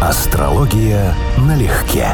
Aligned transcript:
Астрология 0.00 1.12
налегке. 1.38 2.06